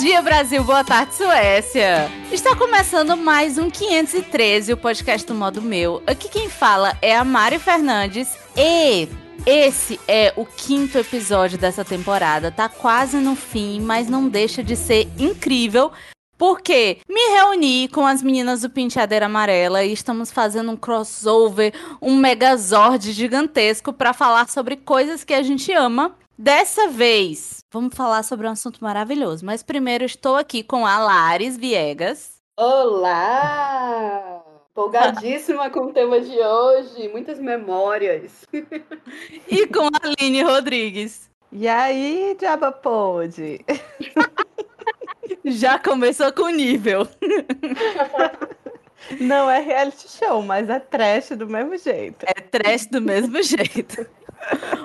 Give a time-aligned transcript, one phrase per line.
[0.00, 0.62] dia, Brasil.
[0.62, 2.08] Boa tarde, Suécia.
[2.30, 6.00] Está começando mais um 513, o podcast do modo meu.
[6.06, 9.08] Aqui quem fala é a Mari Fernandes e
[9.44, 12.52] esse é o quinto episódio dessa temporada.
[12.52, 15.90] Tá quase no fim, mas não deixa de ser incrível.
[16.36, 22.14] Porque me reuni com as meninas do Penteadeira Amarela e estamos fazendo um crossover, um
[22.14, 26.14] megazord gigantesco para falar sobre coisas que a gente ama.
[26.40, 29.44] Dessa vez, vamos falar sobre um assunto maravilhoso.
[29.44, 32.40] Mas primeiro estou aqui com a Lares Viegas.
[32.56, 34.40] Olá!
[34.70, 38.46] Empolgadíssima com o tema de hoje, muitas memórias.
[39.48, 41.28] e com a Aline Rodrigues.
[41.50, 43.64] E aí, Diaba Pode?
[45.44, 47.08] Já começou com nível.
[49.18, 52.24] Não é reality show, mas é trash do mesmo jeito.
[52.24, 54.06] É trash do mesmo jeito.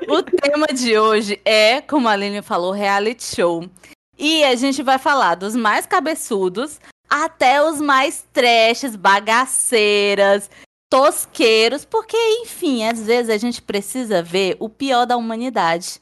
[0.07, 3.69] O tema de hoje é, como a Aline falou, reality show.
[4.17, 10.49] E a gente vai falar dos mais cabeçudos até os mais trashes, bagaceiras,
[10.89, 15.99] tosqueiros, porque, enfim, às vezes a gente precisa ver o pior da humanidade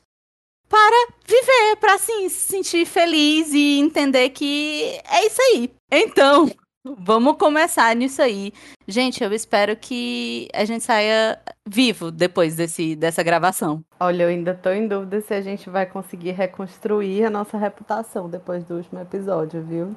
[0.68, 5.70] para viver, para assim, se sentir feliz e entender que é isso aí.
[5.92, 6.50] Então,
[6.84, 8.52] vamos começar nisso aí.
[8.88, 13.84] Gente, eu espero que a gente saia vivo depois desse, dessa gravação.
[14.00, 18.30] Olha, eu ainda tô em dúvida se a gente vai conseguir reconstruir a nossa reputação
[18.30, 19.96] depois do último episódio, viu?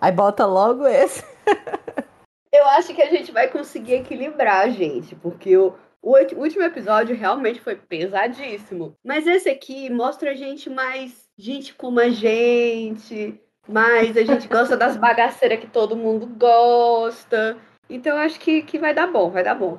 [0.00, 1.24] Aí bota logo esse.
[2.52, 7.60] eu acho que a gente vai conseguir equilibrar, gente, porque o, o último episódio realmente
[7.60, 8.96] foi pesadíssimo.
[9.04, 14.76] Mas esse aqui mostra a gente mais gente como a gente, mais a gente gosta
[14.76, 17.56] das bagaceiras que todo mundo gosta.
[17.88, 19.78] Então acho que, que vai dar bom, vai dar bom.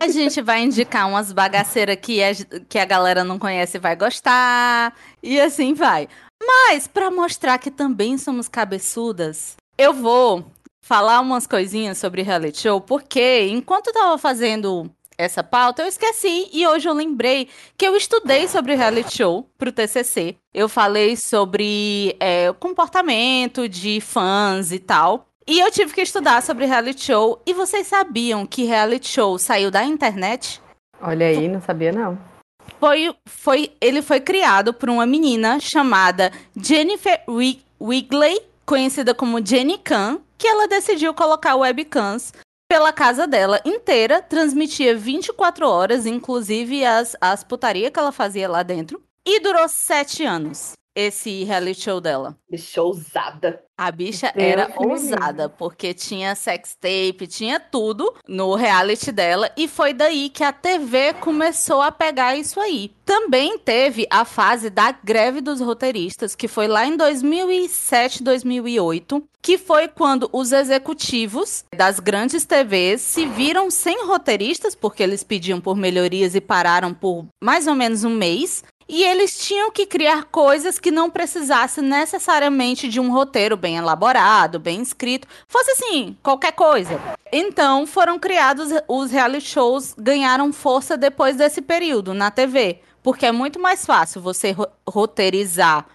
[0.00, 2.30] A gente vai indicar umas bagaceiras que a,
[2.68, 4.94] que a galera não conhece e vai gostar.
[5.22, 6.08] E assim vai.
[6.42, 10.44] Mas, para mostrar que também somos cabeçudas, eu vou
[10.80, 16.48] falar umas coisinhas sobre reality show, porque enquanto eu tava fazendo essa pauta, eu esqueci
[16.52, 20.36] e hoje eu lembrei que eu estudei sobre reality show pro TCC.
[20.52, 25.26] Eu falei sobre é, o comportamento de fãs e tal.
[25.46, 27.40] E eu tive que estudar sobre reality show.
[27.44, 30.60] E vocês sabiam que reality show saiu da internet?
[31.02, 32.18] Olha aí, não sabia não.
[32.78, 37.22] Foi, foi, ele foi criado por uma menina chamada Jennifer
[37.80, 42.32] Wigley, conhecida como Jenny Khan, que ela decidiu colocar webcams
[42.70, 48.62] pela casa dela inteira, transmitia 24 horas, inclusive as, as putaria que ela fazia lá
[48.62, 49.02] dentro.
[49.26, 52.36] E durou sete anos esse reality show dela.
[52.50, 53.62] Bicha ousada.
[53.76, 59.66] A bicha Deus era ousada, porque tinha sex tape, tinha tudo no reality dela, e
[59.66, 62.92] foi daí que a TV começou a pegar isso aí.
[63.06, 69.56] Também teve a fase da greve dos roteiristas, que foi lá em 2007, 2008, que
[69.56, 75.74] foi quando os executivos das grandes TVs se viram sem roteiristas, porque eles pediam por
[75.74, 78.62] melhorias e pararam por mais ou menos um mês
[78.92, 84.58] e eles tinham que criar coisas que não precisassem necessariamente de um roteiro bem elaborado,
[84.58, 87.00] bem escrito, fosse assim, qualquer coisa.
[87.30, 93.30] Então foram criados os reality shows, ganharam força depois desse período na TV, porque é
[93.30, 95.86] muito mais fácil você roteirizar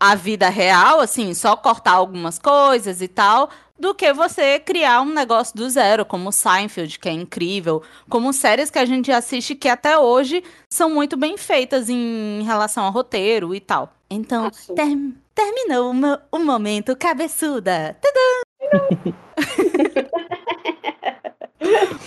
[0.00, 5.12] a vida real, assim, só cortar algumas coisas e tal, do que você criar um
[5.12, 9.68] negócio do zero, como Seinfeld, que é incrível, como séries que a gente assiste que
[9.68, 13.92] até hoje são muito bem feitas em relação ao roteiro e tal.
[14.08, 14.96] Então, ter,
[15.34, 17.98] terminou o, o momento cabeçuda.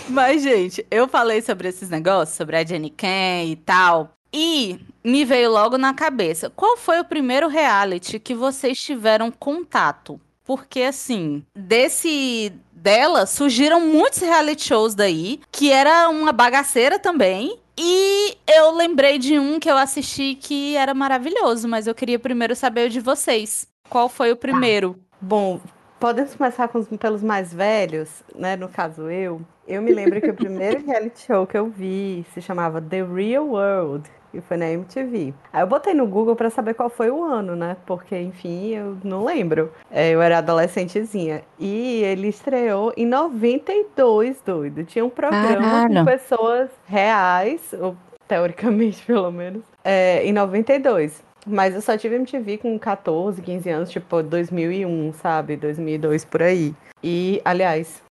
[0.08, 4.14] Mas, gente, eu falei sobre esses negócios, sobre a Jenny Ken e tal.
[4.32, 10.20] E me veio logo na cabeça: qual foi o primeiro reality que vocês tiveram contato?
[10.48, 17.58] Porque assim, desse dela surgiram muitos reality shows daí, que era uma bagaceira também.
[17.76, 22.56] E eu lembrei de um que eu assisti que era maravilhoso, mas eu queria primeiro
[22.56, 23.68] saber o de vocês.
[23.90, 24.96] Qual foi o primeiro?
[24.98, 25.60] Ah, bom,
[26.00, 28.56] podemos começar com os, pelos mais velhos, né?
[28.56, 29.42] No caso eu.
[29.66, 33.46] Eu me lembro que o primeiro reality show que eu vi se chamava The Real
[33.46, 35.34] World e foi na MTV.
[35.52, 37.76] Aí eu botei no Google para saber qual foi o ano, né?
[37.86, 39.72] Porque, enfim, eu não lembro.
[39.90, 41.42] É, eu era adolescentezinha.
[41.58, 44.84] E ele estreou em 92, doido.
[44.84, 45.94] Tinha um programa Caralho.
[45.94, 47.96] com pessoas reais, ou
[48.26, 51.22] teoricamente, pelo menos, é, em 92.
[51.46, 55.56] Mas eu só tive MTV com 14, 15 anos, tipo 2001, sabe?
[55.56, 56.74] 2002 por aí.
[57.02, 58.02] E, aliás,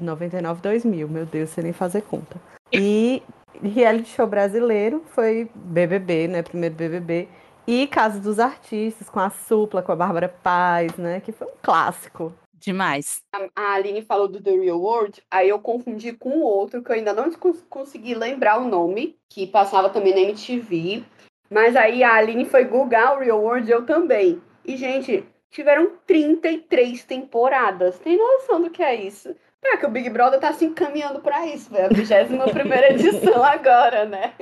[0.00, 2.36] 99, 2000, meu Deus, sem nem fazer conta.
[2.72, 3.22] E
[3.62, 6.42] reality show brasileiro foi BBB, né?
[6.42, 7.28] Primeiro BBB.
[7.66, 11.20] E Casa dos Artistas, com a Supla, com a Bárbara Paz, né?
[11.20, 12.32] Que foi um clássico.
[12.54, 13.20] Demais.
[13.54, 17.12] A, Aline falou do The Real World, aí eu confundi com outro que eu ainda
[17.12, 21.04] não cons consegui lembrar o nome, que passava também na MTV.
[21.50, 24.40] Mas aí a Aline foi googar o Real World eu também.
[24.64, 27.98] E, gente, tiveram 33 temporadas.
[27.98, 29.34] Tem noção do que é isso?
[29.64, 31.70] É que o Big Brother tá se encaminhando para isso.
[31.70, 34.34] Foi a 21 primeira edição agora, né?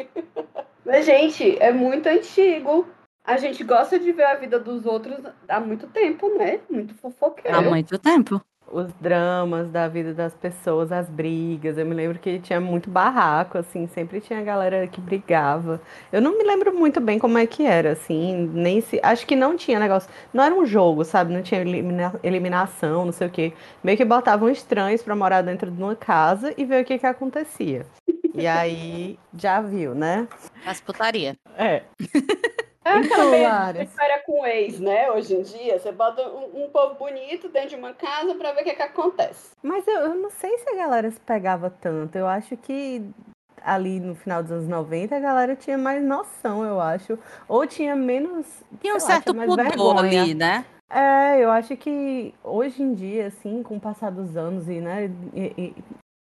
[0.85, 2.87] Mas, gente, é muito antigo.
[3.25, 5.17] A gente gosta de ver a vida dos outros
[5.49, 6.61] há muito tempo, né?
[6.69, 7.57] Muito fofoqueiro.
[7.57, 8.41] Há muito tempo.
[8.71, 11.79] Os dramas da vida das pessoas, as brigas.
[11.79, 15.81] Eu me lembro que tinha muito barraco, assim, sempre tinha galera que brigava.
[16.11, 18.99] Eu não me lembro muito bem como é que era, assim, nem se.
[19.03, 20.11] Acho que não tinha negócio.
[20.33, 21.33] Não era um jogo, sabe?
[21.33, 22.15] Não tinha elimina...
[22.23, 23.53] eliminação, não sei o quê.
[23.83, 27.07] Meio que botavam estranhos pra morar dentro de uma casa e ver o que que
[27.07, 27.87] acontecia.
[28.35, 30.27] E aí, já viu, né?
[30.67, 31.37] As putaria.
[31.57, 31.83] É.
[32.85, 35.11] É aquela Então, história com ex, né?
[35.11, 38.61] Hoje em dia, você bota um, um povo bonito dentro de uma casa para ver
[38.61, 39.53] o que, que acontece.
[39.63, 42.17] Mas eu, eu não sei se a galera se pegava tanto.
[42.17, 43.03] Eu acho que
[43.63, 47.19] ali no final dos anos 90 a galera tinha mais noção, eu acho.
[47.49, 48.47] Ou tinha menos.
[48.81, 50.23] Tinha um lá, certo pudor vergonha.
[50.23, 50.65] ali, né?
[50.91, 55.11] É, eu acho que hoje em dia, assim, com o passar dos anos e, né,
[55.33, 55.75] e, e-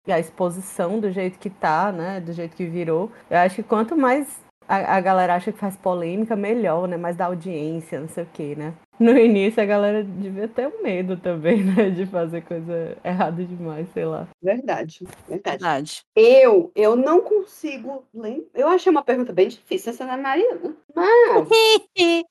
[0.06, 3.62] e a exposição do jeito que tá, né, do jeito que virou, eu acho que
[3.62, 4.28] quanto mais
[4.70, 8.28] a, a galera acha que faz polêmica, melhor, né, mais da audiência, não sei o
[8.32, 8.72] quê, né.
[9.00, 13.88] No início a galera devia ter um medo também, né, de fazer coisa errada demais,
[13.92, 14.28] sei lá.
[14.40, 15.50] Verdade, verdade.
[15.50, 16.02] Verdade.
[16.14, 18.46] Eu, eu não consigo lembrar.
[18.54, 20.76] Eu achei uma pergunta bem difícil essa da Mariana.
[20.94, 21.48] Mas.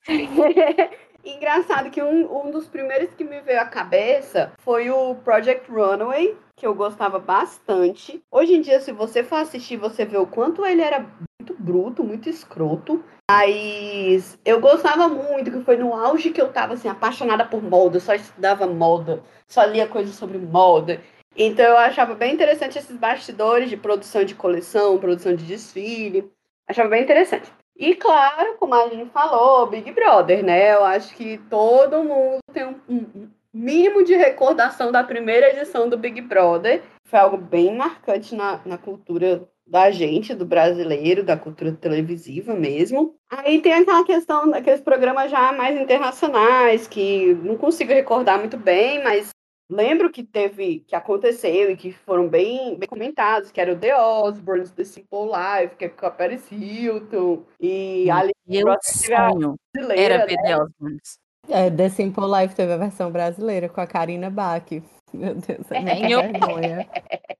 [1.35, 6.35] Engraçado que um, um dos primeiros que me veio à cabeça foi o Project Runaway,
[6.55, 8.21] que eu gostava bastante.
[8.31, 11.05] Hoje em dia, se você for assistir, você vê o quanto ele era
[11.39, 13.03] muito bruto, muito escroto.
[13.29, 17.99] Mas eu gostava muito, que foi no auge que eu tava assim, apaixonada por moda,
[17.99, 20.99] só estudava moda, só lia coisas sobre moda.
[21.37, 26.31] Então eu achava bem interessante esses bastidores de produção de coleção, produção de desfile.
[26.67, 27.51] Achava bem interessante.
[27.79, 30.73] E claro, como a gente falou, Big Brother, né?
[30.73, 35.97] Eu acho que todo mundo tem um, um mínimo de recordação da primeira edição do
[35.97, 36.83] Big Brother.
[37.05, 43.15] Foi algo bem marcante na, na cultura da gente, do brasileiro, da cultura televisiva mesmo.
[43.29, 49.01] Aí tem aquela questão daqueles programas já mais internacionais, que não consigo recordar muito bem,
[49.01, 49.29] mas
[49.69, 53.95] lembro que teve, que aconteceu e que foram bem, bem comentados, que era o The
[53.95, 59.57] Osbournes, The Simple Life, que é com a Paris Hilton, e a Meu brasileira, sonho
[59.95, 60.25] era né?
[60.25, 61.19] Pedro Osmonds.
[61.47, 64.65] É, The Simple Life teve a versão brasileira com a Karina Bach.
[65.13, 66.21] Meu Deus, é muita eu.
[66.21, 66.87] vergonha.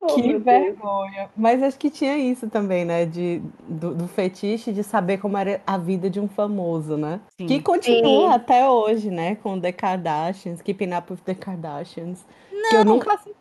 [0.00, 1.28] Oh, Que vergonha.
[1.36, 3.04] Mas acho que tinha isso também, né?
[3.04, 7.20] De, do, do fetiche de saber como era a vida de um famoso, né?
[7.36, 7.46] Sim.
[7.46, 8.34] Que continua Sim.
[8.34, 9.34] até hoje, né?
[9.36, 12.24] Com The Kardashians, Keeping Up with the Kardashians.
[12.70, 13.36] Que eu nunca assisti.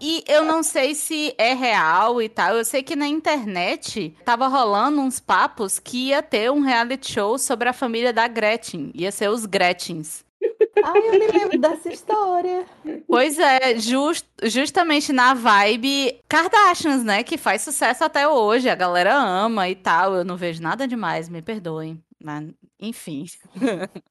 [0.00, 2.56] E eu não sei se é real e tal.
[2.56, 7.38] Eu sei que na internet tava rolando uns papos que ia ter um reality show
[7.38, 8.90] sobre a família da Gretchen.
[8.94, 10.24] Ia ser os Gretchens.
[10.82, 12.64] Ai, eu me lembro dessa história.
[13.06, 17.22] Pois é, jus- justamente na vibe Kardashians, né?
[17.22, 18.68] Que faz sucesso até hoje.
[18.68, 20.14] A galera ama e tal.
[20.14, 22.02] Eu não vejo nada demais, me perdoem.
[22.22, 22.48] Mas,
[22.78, 23.24] enfim.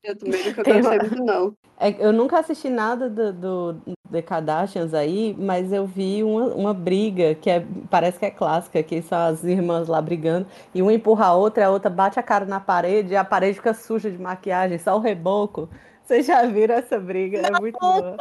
[0.04, 1.56] Eu também nunca gostei muito, não.
[1.80, 6.74] É, eu nunca assisti nada do, do The Kardashians aí, mas eu vi uma, uma
[6.74, 10.92] briga que é, parece que é clássica, que são as irmãs lá brigando, e uma
[10.92, 14.12] empurra a outra, a outra bate a cara na parede, e a parede fica suja
[14.12, 15.70] de maquiagem, só o reboco.
[16.10, 17.38] Vocês já viram essa briga?
[17.38, 18.18] É muito boa.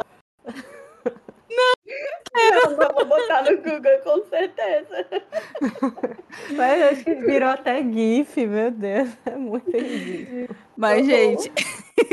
[2.53, 5.07] Eu vou botar no Google, com certeza.
[6.55, 10.55] Mas acho que virou até GIF, meu Deus, é muito ridículo.
[10.77, 11.51] Mas, gente,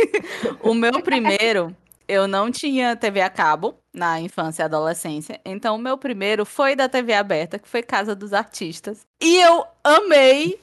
[0.64, 1.76] o meu primeiro,
[2.08, 5.38] eu não tinha TV a cabo na infância e adolescência.
[5.44, 9.06] Então, o meu primeiro foi da TV aberta, que foi Casa dos Artistas.
[9.20, 10.58] E eu amei,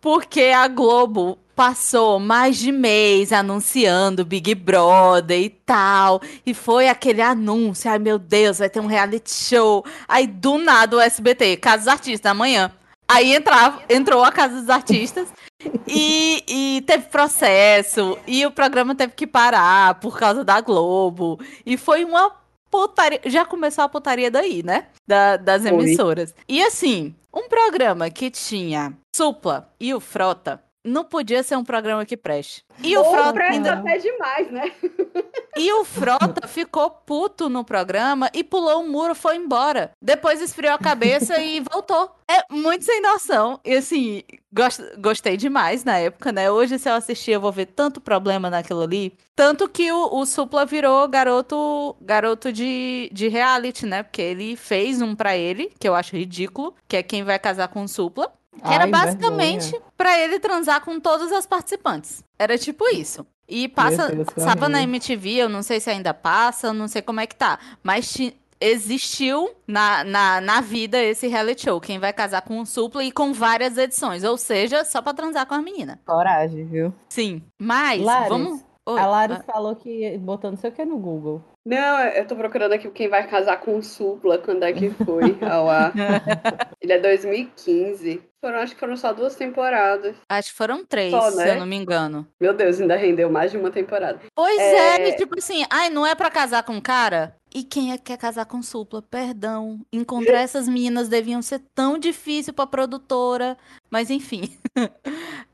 [0.00, 6.20] porque a Globo passou mais de mês anunciando Big Brother e tal.
[6.44, 9.84] E foi aquele anúncio: ai meu Deus, vai ter um reality show.
[10.08, 12.72] Aí, do nada, o SBT, Casa dos Artistas, amanhã.
[13.06, 15.28] Aí entrava, entrou a Casa dos Artistas
[15.86, 21.38] e, e teve processo, e o programa teve que parar por causa da Globo.
[21.66, 22.32] E foi uma
[22.70, 23.20] putaria.
[23.26, 24.86] Já começou a putaria daí, né?
[25.06, 26.34] Da- das emissoras.
[26.48, 32.04] E assim, um programa que tinha Supla e o Frota não podia ser um programa
[32.04, 32.64] que preste.
[32.82, 33.72] E o Ou Frota presta ainda.
[33.72, 34.72] até demais, né?
[35.56, 39.92] E o Frota ficou puto no programa e pulou o muro, foi embora.
[40.02, 42.10] Depois esfriou a cabeça e voltou.
[42.28, 43.60] É muito sem noção.
[43.64, 46.50] E assim, gost, gostei demais na época, né?
[46.50, 49.16] Hoje, se eu assistir, eu vou ver tanto problema naquilo ali.
[49.36, 54.02] Tanto que o, o Supla virou garoto garoto de, de reality, né?
[54.02, 57.68] Porque ele fez um pra ele, que eu acho ridículo, que é quem vai casar
[57.68, 58.32] com o Supla.
[58.54, 62.22] Que Ai, era basicamente pra ele transar com todas as participantes.
[62.38, 63.26] Era tipo isso.
[63.48, 64.82] E passa, passava na.
[64.82, 67.58] MTV, eu não sei se ainda passa, eu não sei como é que tá.
[67.82, 71.80] Mas ti- existiu na, na, na vida esse reality show.
[71.80, 74.24] Quem vai casar com o Supla e com várias edições.
[74.24, 76.00] Ou seja, só pra transar com a menina.
[76.06, 76.94] Coragem, viu?
[77.10, 77.42] Sim.
[77.60, 78.64] Mas, Lares, vamos.
[78.86, 79.00] Oi.
[79.00, 81.42] A Laris Ah, falou que botou não sei o que no Google.
[81.64, 85.38] Não, eu tô procurando aqui quem vai casar com o Supla, quando é que foi
[85.50, 85.92] ao ar.
[86.82, 88.22] Ele é 2015.
[88.44, 90.14] Foram, acho que foram só duas temporadas.
[90.28, 91.52] Acho que foram três, Só, se né?
[91.52, 92.26] eu não me engano.
[92.38, 94.20] Meu Deus, ainda rendeu mais de uma temporada.
[94.36, 95.12] Pois é, É.
[95.12, 97.34] tipo assim, ai, não é pra casar com cara?
[97.54, 99.00] E quem é que quer casar com supla?
[99.00, 99.78] Perdão.
[99.92, 103.56] Encontrar essas meninas deviam ser tão difícil pra produtora.
[103.90, 104.42] Mas enfim.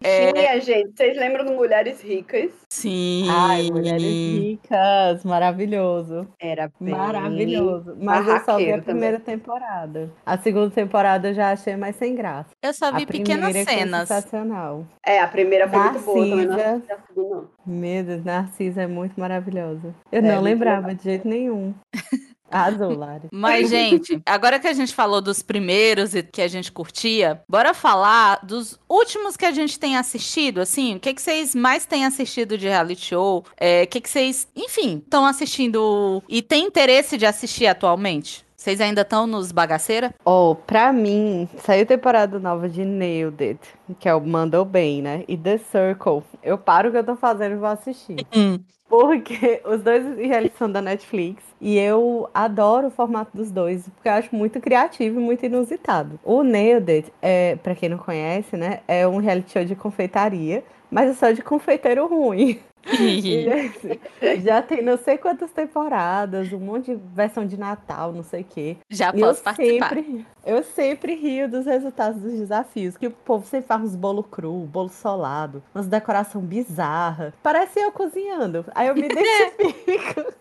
[0.02, 0.32] É.
[0.32, 0.96] Tinha, gente.
[0.96, 2.50] Vocês lembram do Mulheres Ricas?
[2.70, 3.26] Sim.
[3.30, 6.26] Ai, mulheres ricas, maravilhoso.
[6.40, 6.94] Era bem...
[6.94, 7.94] Maravilhoso.
[8.00, 10.10] Mas eu só vi a primeira temporada.
[10.24, 12.48] A segunda temporada eu já achei mais sem graça.
[12.62, 14.08] Eu só A vi pequenas primeira que foi cenas.
[14.08, 14.86] sensacional.
[15.04, 16.46] É, a primeira foi muito boa também.
[16.46, 16.70] Não Narcisa.
[16.76, 17.48] assisti a segunda, não.
[17.70, 19.94] Meu Deus, Narcisa é muito maravilhosa.
[20.10, 21.72] Eu É, não lembrava de jeito nenhum.
[22.50, 23.28] Lari.
[23.32, 27.72] Mas, gente, agora que a gente falou dos primeiros e que a gente curtia, bora
[27.72, 32.04] falar dos últimos que a gente tem assistido, assim, o que, que vocês mais têm
[32.04, 33.44] assistido de reality show?
[33.56, 38.44] É, o que, que vocês, enfim, estão assistindo e têm interesse de assistir atualmente?
[38.60, 40.14] Vocês ainda estão nos bagaceira?
[40.22, 43.60] Oh, pra mim, saiu temporada nova de Nailed It,
[43.98, 45.24] que é o Mandou Bem, né?
[45.26, 46.22] E The Circle.
[46.42, 48.16] Eu paro o que eu tô fazendo e vou assistir.
[48.90, 54.08] Porque os dois realities são da Netflix e eu adoro o formato dos dois, porque
[54.08, 56.18] eu acho muito criativo e muito inusitado.
[56.24, 60.64] O Nailed It, é, pra quem não conhece, né, é um reality show de confeitaria,
[60.90, 62.58] mas é só de confeiteiro ruim.
[62.98, 68.22] E, assim, já tem não sei quantas temporadas, um monte de versão de Natal, não
[68.22, 68.76] sei o quê.
[68.88, 69.90] Já E eu posso participar.
[69.90, 74.22] sempre, eu sempre rio dos resultados dos desafios, que o povo sempre faz uns bolo
[74.22, 77.34] cru, bolo solado, umas decoração bizarra.
[77.42, 78.64] Parece eu cozinhando.
[78.80, 80.32] Aí eu me identifico.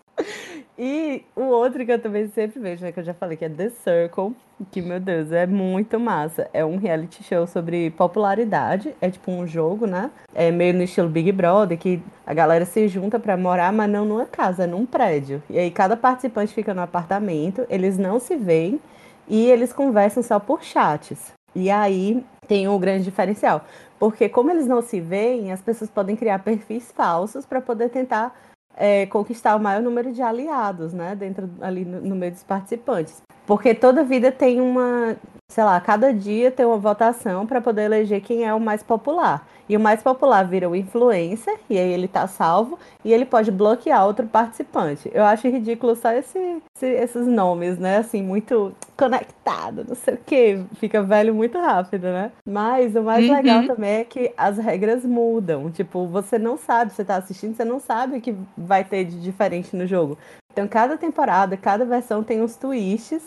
[0.78, 3.50] E o outro que eu também sempre vejo, né, que eu já falei, que é
[3.50, 4.34] The Circle,
[4.70, 6.48] que, meu Deus, é muito massa.
[6.54, 10.10] É um reality show sobre popularidade, é tipo um jogo, né?
[10.34, 14.06] É meio no estilo Big Brother, que a galera se junta pra morar, mas não
[14.06, 15.42] numa casa, é num prédio.
[15.50, 18.80] E aí cada participante fica no apartamento, eles não se veem
[19.28, 21.34] e eles conversam só por chats.
[21.54, 23.64] E aí tem um grande diferencial,
[23.96, 28.34] porque como eles não se veem, as pessoas podem criar perfis falsos para poder tentar
[28.76, 33.22] é, conquistar o maior número de aliados, né, dentro ali no, no meio dos participantes.
[33.46, 35.16] Porque toda vida tem uma,
[35.50, 39.46] sei lá, cada dia tem uma votação para poder eleger quem é o mais popular.
[39.68, 43.52] E o mais popular vira o influencer, e aí ele tá salvo, e ele pode
[43.52, 45.08] bloquear outro participante.
[45.14, 46.38] Eu acho ridículo só esse,
[46.76, 47.98] esse- esses nomes, né?
[47.98, 50.60] Assim, muito conectado, não sei o quê.
[50.74, 52.32] Fica velho muito rápido, né?
[52.44, 53.32] Mas o mais Uhum.
[53.34, 55.70] legal também é que as regras mudam.
[55.70, 59.20] Tipo, você não sabe, você tá assistindo, você não sabe o que vai ter de
[59.20, 60.18] diferente no jogo.
[60.52, 63.22] Então, cada temporada, cada versão tem uns twists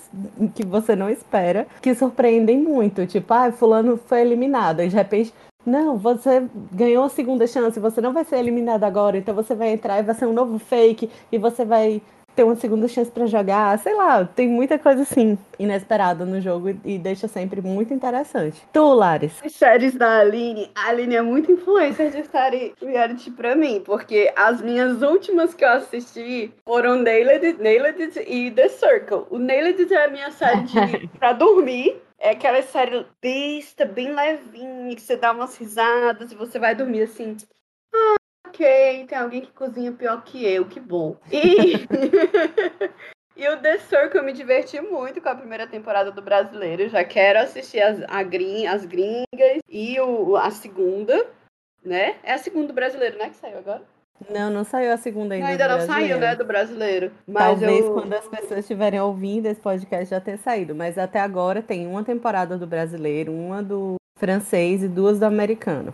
[0.53, 3.06] que você não espera, que surpreendem muito.
[3.08, 4.82] Tipo, ah, fulano foi eliminado.
[4.82, 5.34] E de repente,
[5.65, 9.70] não, você ganhou a segunda chance, você não vai ser eliminado agora, então você vai
[9.70, 12.01] entrar e vai ser um novo fake, e você vai
[12.36, 13.78] ter uma segunda chance pra jogar.
[13.80, 18.62] Sei lá, tem muita coisa assim, inesperada no jogo e, deixa sempre muito interessante.
[18.72, 19.34] Tu, Lares?
[19.44, 24.32] As séries da Aline, a Aline é muito influencer de série reality pra mim, porque
[24.36, 29.25] as minhas últimas que eu assisti foram Nailed, Nailed e The Circle.
[29.30, 32.02] O Nailed é a minha série de, pra dormir.
[32.20, 37.02] É aquela série besta, bem levinha, que você dá umas risadas e você vai dormir
[37.02, 37.36] assim.
[38.54, 41.18] Ok, tem alguém que cozinha pior que eu, que bom.
[41.32, 41.74] E,
[43.36, 46.88] e o The Circle eu me diverti muito com a primeira temporada do brasileiro.
[46.88, 48.20] Já quero assistir as, a
[48.72, 51.26] as gringas e o, a segunda,
[51.84, 52.18] né?
[52.22, 53.30] É a segunda do brasileiro, né?
[53.30, 53.82] Que saiu agora.
[54.30, 55.48] Não, não saiu a segunda ainda.
[55.48, 56.36] Não, ainda não saiu, né?
[56.36, 57.12] Do brasileiro.
[57.28, 57.94] Mas Talvez eu...
[57.96, 62.04] quando as pessoas estiverem ouvindo esse podcast já tenha saído, mas até agora tem uma
[62.04, 65.92] temporada do brasileiro, uma do francês e duas do americano.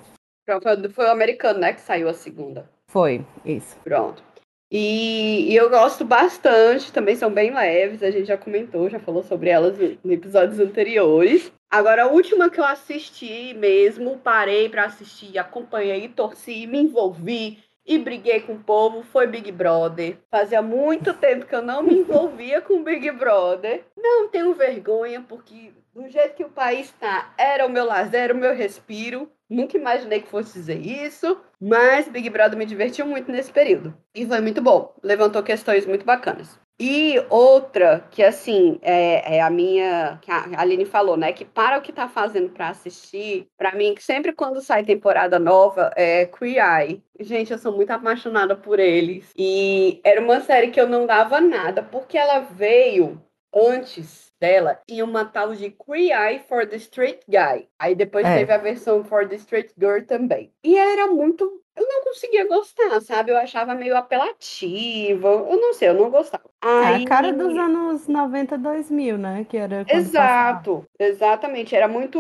[0.62, 1.74] Foi- Foi o americano, né?
[1.74, 2.70] Que saiu a segunda.
[2.88, 3.77] Foi, isso.
[3.84, 4.24] Pronto.
[4.72, 9.24] E, e eu gosto bastante, também são bem leves, a gente já comentou, já falou
[9.24, 11.51] sobre elas em episódios anteriores.
[11.72, 17.98] Agora, a última que eu assisti mesmo, parei pra assistir, acompanhei, torci, me envolvi e
[17.98, 20.18] briguei com o povo foi Big Brother.
[20.29, 23.84] Fazia muito tempo que eu não me envolvia com Big Brother.
[23.98, 28.34] Não tenho vergonha, porque do jeito que o país está, era o meu lazer, era
[28.36, 29.32] o meu respiro.
[29.50, 33.98] Nunca imaginei que fosse dizer isso, mas Big Brother me divertiu muito nesse período.
[34.13, 34.94] E foi muito bom.
[35.01, 36.60] Levantou questões muito bacanas.
[36.79, 40.18] E outra que, assim, é, é, a minha.
[40.22, 41.34] que a Aline falou, né?
[41.34, 45.91] Que para o que tá fazendo para assistir, para mim, sempre quando sai temporada nova,
[45.98, 47.03] é Queer Eye.
[47.20, 49.29] Gente, eu sou muito apaixonada por eles.
[49.38, 53.22] E era uma série que eu não dava nada, porque ela veio
[53.53, 57.67] antes dela tinha uma tal de Queer Eye for the Straight Guy.
[57.77, 58.38] Aí depois é.
[58.38, 60.51] teve a versão for the Straight Girl também.
[60.63, 63.31] E era muito eu não conseguia gostar, sabe?
[63.31, 65.27] Eu achava meio apelativa.
[65.27, 66.43] Eu não sei, eu não gostava.
[66.62, 67.01] Aí...
[67.01, 69.45] É a cara dos anos 90, 2000, né?
[69.48, 71.12] Que era Exato, passava.
[71.12, 71.75] exatamente.
[71.75, 72.19] Era muito.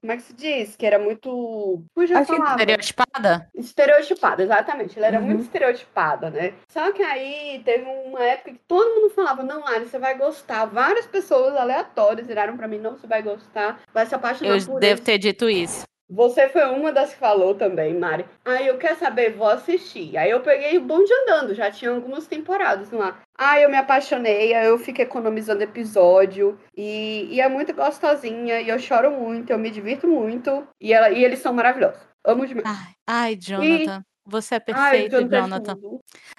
[0.00, 0.74] Como é que se diz?
[0.76, 1.82] Que era muito.
[1.94, 3.50] Puxa Estereotipada?
[3.54, 4.96] Estereotipada, exatamente.
[4.98, 5.26] Ela era uhum.
[5.26, 6.54] muito estereotipada, né?
[6.68, 10.64] Só que aí teve uma época que todo mundo falava: não, Ari, você vai gostar.
[10.64, 14.74] Várias pessoas aleatórias viraram pra mim: não, você vai gostar, vai se apaixonar eu por
[14.74, 15.84] Eu devo ter dito isso.
[16.08, 18.24] Você foi uma das que falou também, Mari.
[18.44, 20.16] Aí eu quero saber, vou assistir.
[20.16, 23.20] Aí eu peguei o bonde andando, já tinha algumas temporadas lá.
[23.36, 26.58] Aí eu me apaixonei, aí eu fico economizando episódio.
[26.76, 30.66] E, e é muito gostosinha, e eu choro muito, eu me divirto muito.
[30.80, 32.00] E, ela, e eles são maravilhosos.
[32.24, 32.66] Amo demais.
[32.66, 34.00] Ai, ai Jonathan.
[34.00, 34.15] E...
[34.26, 35.78] Você é perfeito, ai, Jonathan.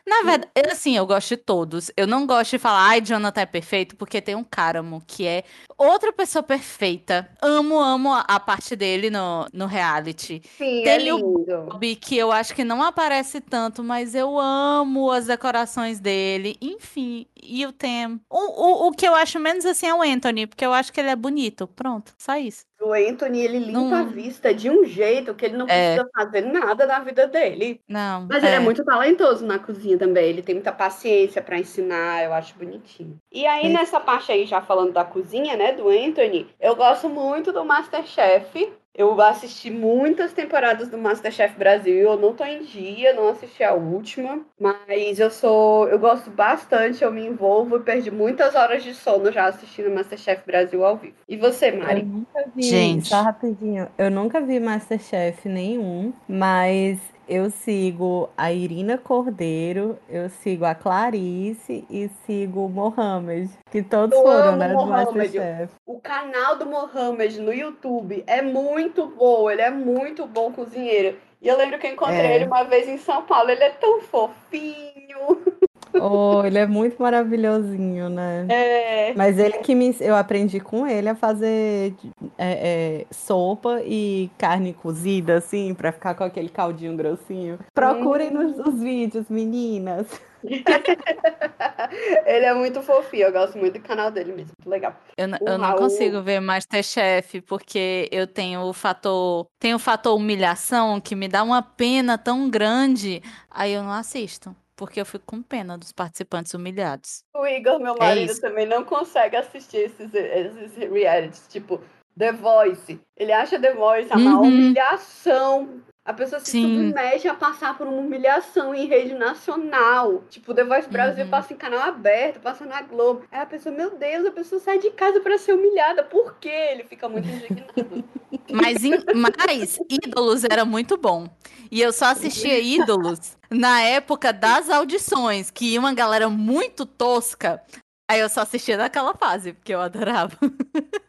[0.05, 1.89] Na verdade, assim, eu gosto de todos.
[1.95, 5.43] Eu não gosto de falar, ai, Jonathan é perfeito, porque tem um Caramo, que é
[5.77, 7.29] outra pessoa perfeita.
[7.41, 10.41] Amo, amo a parte dele no, no reality.
[10.57, 11.25] Sim, tem é lindo.
[11.25, 16.57] o Bob, que eu acho que não aparece tanto, mas eu amo as decorações dele.
[16.61, 18.19] Enfim, e o Tem.
[18.29, 20.99] O, o, o que eu acho menos assim é o Anthony, porque eu acho que
[20.99, 21.67] ele é bonito.
[21.67, 22.65] Pronto, só isso.
[22.79, 23.95] O Anthony, ele limpa não...
[23.95, 25.95] a vista de um jeito que ele não é.
[25.95, 27.81] precisa fazer nada na vida dele.
[27.87, 28.27] Não.
[28.29, 28.47] Mas é.
[28.47, 30.25] ele é muito talentoso na cozinha também.
[30.25, 33.19] Ele tem muita paciência para ensinar, eu acho bonitinho.
[33.31, 33.69] E aí, é.
[33.69, 38.71] nessa parte aí, já falando da cozinha, né, do Anthony, eu gosto muito do Masterchef.
[38.97, 41.95] Eu assisti muitas temporadas do Masterchef Brasil.
[41.97, 47.03] Eu não tô em dia, não assisti a última, mas eu sou, eu gosto bastante,
[47.03, 51.13] eu me envolvo e perdi muitas horas de sono já assistindo Masterchef Brasil ao vivo.
[51.29, 52.01] E você, Mari?
[52.01, 53.87] Eu nunca vi, Gente, só rapidinho.
[53.99, 61.85] Eu nunca vi Masterchef nenhum, mas eu sigo a Irina Cordeiro, eu sigo a Clarice
[61.89, 65.73] e sigo o Mohamed, que todos eu foram, né, do Masterchef.
[65.85, 71.17] O canal do Mohamed no YouTube é muito bom, ele é muito bom cozinheiro.
[71.41, 72.35] E eu lembro que eu encontrei é.
[72.35, 75.43] ele uma vez em São Paulo, ele é tão fofinho.
[76.01, 78.45] Oh, ele é muito maravilhosinho, né?
[78.49, 79.13] É.
[79.15, 81.93] Mas ele que me, eu aprendi com ele a fazer
[82.37, 87.59] é, é, sopa e carne cozida, assim, pra ficar com aquele caldinho grossinho.
[87.73, 88.43] Procurem hum.
[88.43, 90.07] nos, nos vídeos, meninas.
[92.25, 94.95] ele é muito fofinho, eu gosto muito do canal dele mesmo, muito legal.
[95.17, 101.01] Eu, eu não consigo ver Masterchef porque eu tenho o fator, tenho o fator humilhação
[101.01, 105.41] que me dá uma pena tão grande, aí eu não assisto porque eu fico com
[105.41, 107.23] pena dos participantes humilhados.
[107.35, 111.81] O Igor, meu é marido, é também não consegue assistir esses, esses realities, tipo
[112.17, 113.01] The Voice.
[113.17, 114.47] Ele acha The Voice uma uhum.
[114.47, 115.81] humilhação.
[116.07, 116.61] A pessoa se Sim.
[116.61, 120.23] submete a passar por uma humilhação em rede nacional.
[120.29, 121.29] Tipo, The Voice Brasil uhum.
[121.29, 123.23] passa em canal aberto, passa na Globo.
[123.29, 126.03] Aí a pessoa, meu Deus, a pessoa sai de casa para ser humilhada.
[126.03, 126.47] Por quê?
[126.47, 128.05] Ele fica muito indignado.
[128.49, 131.27] Mas, in, mas Ídolos era muito bom.
[131.69, 137.61] E eu só assistia Ídolos na época das audições, que ia uma galera muito tosca.
[138.09, 140.37] Aí eu só assistia naquela fase, porque eu adorava.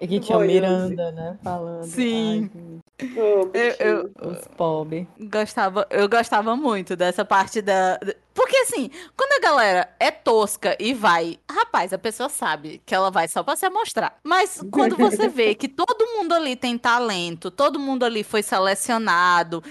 [0.00, 1.38] E que tinha Miranda, né?
[1.42, 1.86] Falando.
[1.86, 2.50] Sim.
[2.98, 5.06] Ai, eu, eu, Os pobre.
[5.18, 7.98] Gostava, eu gostava muito dessa parte da.
[8.34, 11.38] Porque assim, quando a galera é tosca e vai.
[11.50, 14.18] Rapaz, a pessoa sabe que ela vai só pra se amostrar.
[14.22, 19.62] Mas quando você vê que todo mundo ali tem talento, todo mundo ali foi selecionado,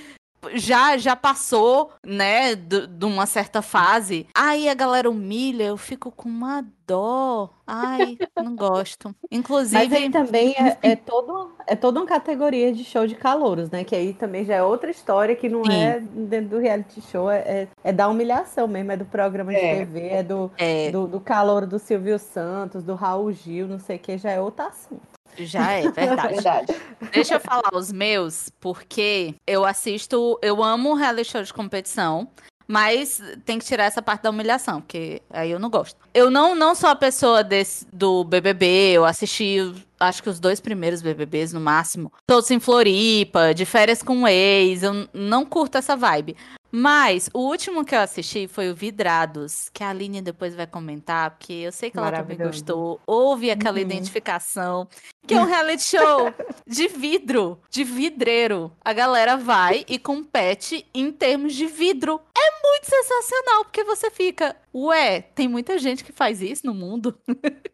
[0.54, 4.28] já já passou, né, de uma certa fase.
[4.34, 7.50] Aí a galera humilha, eu fico com uma dó.
[7.68, 9.16] Ai, não gosto.
[9.32, 9.76] Inclusive.
[9.76, 13.84] Mas aí também é, é, todo, é toda uma categoria de show de calouros, né?
[13.84, 15.74] Que aí também já é outra história que não Sim.
[15.74, 19.60] é dentro do reality show, é, é, é da humilhação mesmo, é do programa de
[19.60, 19.78] é.
[19.78, 20.92] TV, é do, é.
[20.92, 24.40] Do, do calor do Silvio Santos, do Raul Gil, não sei o que, já é
[24.40, 25.15] outro assunto.
[25.38, 26.34] Já é, verdade.
[26.34, 26.76] verdade.
[27.12, 32.30] Deixa eu falar os meus, porque eu assisto, eu amo reality show de competição.
[32.68, 36.00] Mas tem que tirar essa parte da humilhação, porque aí eu não gosto.
[36.14, 39.60] Eu não, não sou a pessoa desse, do BBB, eu assisti
[40.00, 42.12] acho que os dois primeiros BBBs no máximo.
[42.28, 46.36] Todos em Floripa, de férias com ex, eu não curto essa vibe.
[46.78, 51.32] Mas o último que eu assisti foi o Vidrados, que a Aline depois vai comentar,
[51.32, 53.00] porque eu sei que ela também gostou.
[53.08, 53.84] Houve aquela uhum.
[53.84, 54.86] identificação,
[55.26, 56.34] que é um reality show
[56.68, 58.74] de vidro, de vidreiro.
[58.84, 62.20] A galera vai e compete em termos de vidro.
[62.38, 67.18] É muito sensacional, porque você fica, ué, tem muita gente que faz isso no mundo.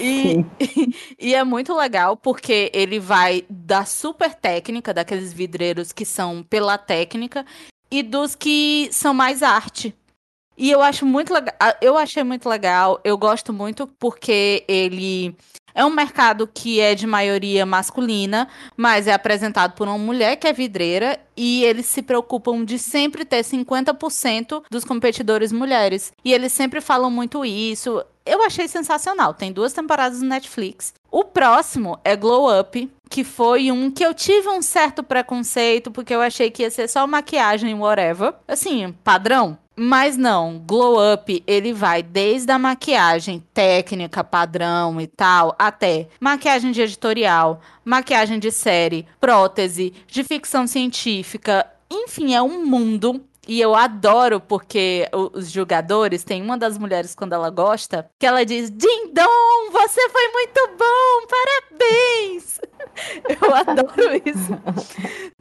[0.00, 0.44] E,
[1.16, 6.76] e, é muito legal porque ele vai da super técnica, daqueles vidreiros que são pela
[6.76, 7.46] técnica,
[7.94, 9.94] e dos que são mais arte.
[10.58, 11.54] E eu acho muito legal.
[11.80, 13.00] Eu achei muito legal.
[13.04, 15.36] Eu gosto muito porque ele
[15.72, 20.48] é um mercado que é de maioria masculina, mas é apresentado por uma mulher que
[20.48, 26.12] é vidreira e eles se preocupam de sempre ter 50% dos competidores mulheres.
[26.24, 28.04] E eles sempre falam muito isso.
[28.26, 29.34] Eu achei sensacional.
[29.34, 30.94] Tem duas temporadas no Netflix.
[31.10, 36.14] O próximo é Glow Up, que foi um que eu tive um certo preconceito, porque
[36.14, 38.34] eu achei que ia ser só maquiagem, whatever.
[38.48, 39.58] Assim, padrão.
[39.76, 46.70] Mas não, Glow Up, ele vai desde a maquiagem técnica, padrão e tal, até maquiagem
[46.70, 53.74] de editorial, maquiagem de série, prótese, de ficção científica, enfim, é um mundo e eu
[53.74, 59.70] adoro porque os jogadores, tem uma das mulheres quando ela gosta, que ela diz: Dindom,
[59.70, 62.60] você foi muito bom, parabéns!
[63.42, 64.56] Eu adoro isso.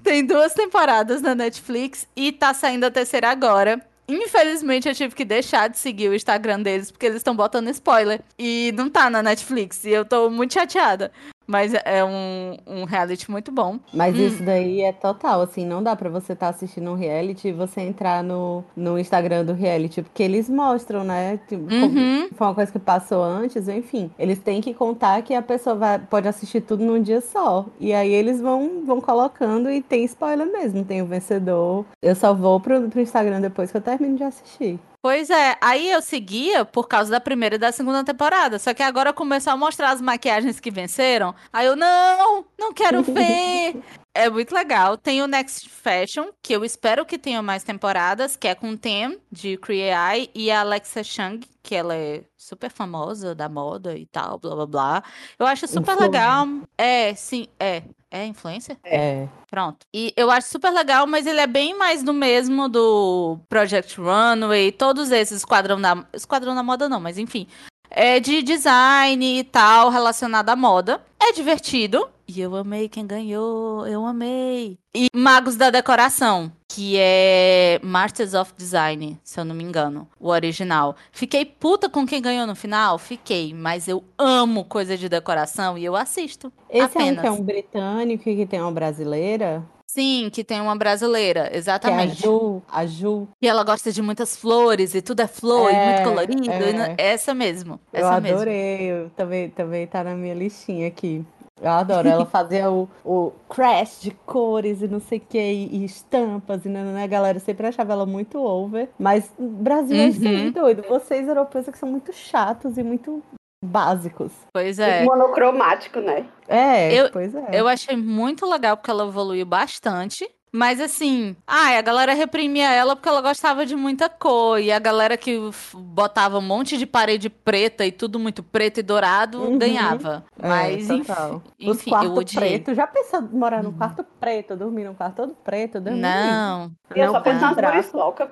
[0.01, 3.79] tem duas temporadas na Netflix e tá saindo a terceira agora.
[4.07, 8.21] Infelizmente, eu tive que deixar de seguir o Instagram deles, porque eles estão botando spoiler.
[8.37, 9.85] E não tá na Netflix.
[9.85, 11.11] E eu tô muito chateada.
[11.45, 13.79] Mas é um, um reality muito bom.
[13.93, 14.27] Mas hum.
[14.27, 17.51] isso daí é total, assim, não dá para você estar tá assistindo um reality e
[17.51, 21.39] você entrar no, no Instagram do reality, porque eles mostram, né?
[21.47, 22.29] Tipo, uhum.
[22.33, 24.09] Foi uma coisa que passou antes, enfim.
[24.17, 27.65] Eles têm que contar que a pessoa vai, pode assistir tudo num dia só.
[27.79, 31.85] E aí eles vão, vão colocando e tem spoiler mesmo, tem o vencedor.
[32.01, 34.79] Eu só vou pro, pro Instagram depois que eu termino de assistir.
[35.03, 38.57] Pois é, aí eu seguia por causa da primeira e da segunda temporada.
[38.57, 41.35] Só que agora começou a mostrar as maquiagens que venceram.
[41.51, 43.75] Aí eu, não, não quero ver.
[44.15, 44.95] é muito legal.
[44.97, 48.77] Tem o Next Fashion, que eu espero que tenha mais temporadas, que é com o
[48.77, 49.91] Tem, de Cree
[50.33, 54.65] e a Alexa Chang, que ela é super famosa da moda e tal, blá blá
[54.65, 55.03] blá.
[55.37, 56.47] Eu acho super legal.
[56.77, 57.83] É, sim, é.
[58.13, 58.77] É influência?
[58.83, 59.27] É.
[59.49, 59.87] Pronto.
[59.91, 64.71] E eu acho super legal, mas ele é bem mais do mesmo do Project Runway,
[64.71, 66.05] todos esses Esquadrão da.
[66.13, 67.47] Esquadrão da Moda não, mas enfim.
[67.89, 71.01] É de design e tal, relacionado à moda.
[71.19, 72.07] É divertido.
[72.35, 74.79] E eu amei quem ganhou, eu amei.
[74.95, 80.29] E Magos da Decoração, que é Masters of Design, se eu não me engano, o
[80.29, 80.95] original.
[81.11, 82.97] Fiquei puta com quem ganhou no final?
[82.97, 86.51] Fiquei, mas eu amo coisa de decoração e eu assisto.
[86.71, 87.17] Esse apenas.
[87.17, 89.63] é um que é um britânico e que tem uma brasileira?
[89.85, 92.23] Sim, que tem uma brasileira, exatamente.
[92.23, 93.27] Que é a Ju, a Ju.
[93.39, 96.51] E ela gosta de muitas flores e tudo é flor é, e muito colorido.
[96.51, 96.95] É.
[96.97, 97.79] Essa mesmo.
[97.93, 99.11] Essa eu adorei, mesmo.
[99.11, 101.23] também, também tá na minha listinha aqui.
[101.63, 102.07] Eu adoro.
[102.07, 106.69] Ela fazia o, o crash de cores e não sei o que, e estampas, e
[106.69, 107.05] não, né?
[107.05, 108.89] A galera sempre achava ela muito over.
[108.99, 110.35] Mas o Brasil é uhum.
[110.37, 110.83] é muito doido.
[110.89, 113.23] Vocês europeus que são muito chatos e muito
[113.63, 114.33] básicos.
[114.53, 115.05] Pois é.
[115.05, 116.25] Monocromático, né?
[116.49, 117.47] É, eu, pois é.
[117.53, 120.29] Eu achei muito legal porque ela evoluiu bastante.
[120.55, 124.59] Mas assim, ah, a galera reprimia ela porque ela gostava de muita cor.
[124.59, 125.39] E a galera que
[125.73, 129.57] botava um monte de parede preta e tudo muito preto e dourado uhum.
[129.57, 130.23] ganhava.
[130.39, 132.59] É, Mas é, enfim, Os enfim eu odiei.
[132.59, 132.75] preto.
[132.75, 133.77] Já pensou morar num uhum.
[133.79, 135.81] quarto preto, dormir num quarto todo preto?
[135.81, 136.01] Dormir?
[136.01, 136.71] Não.
[136.95, 138.31] Eu só pensava por louca.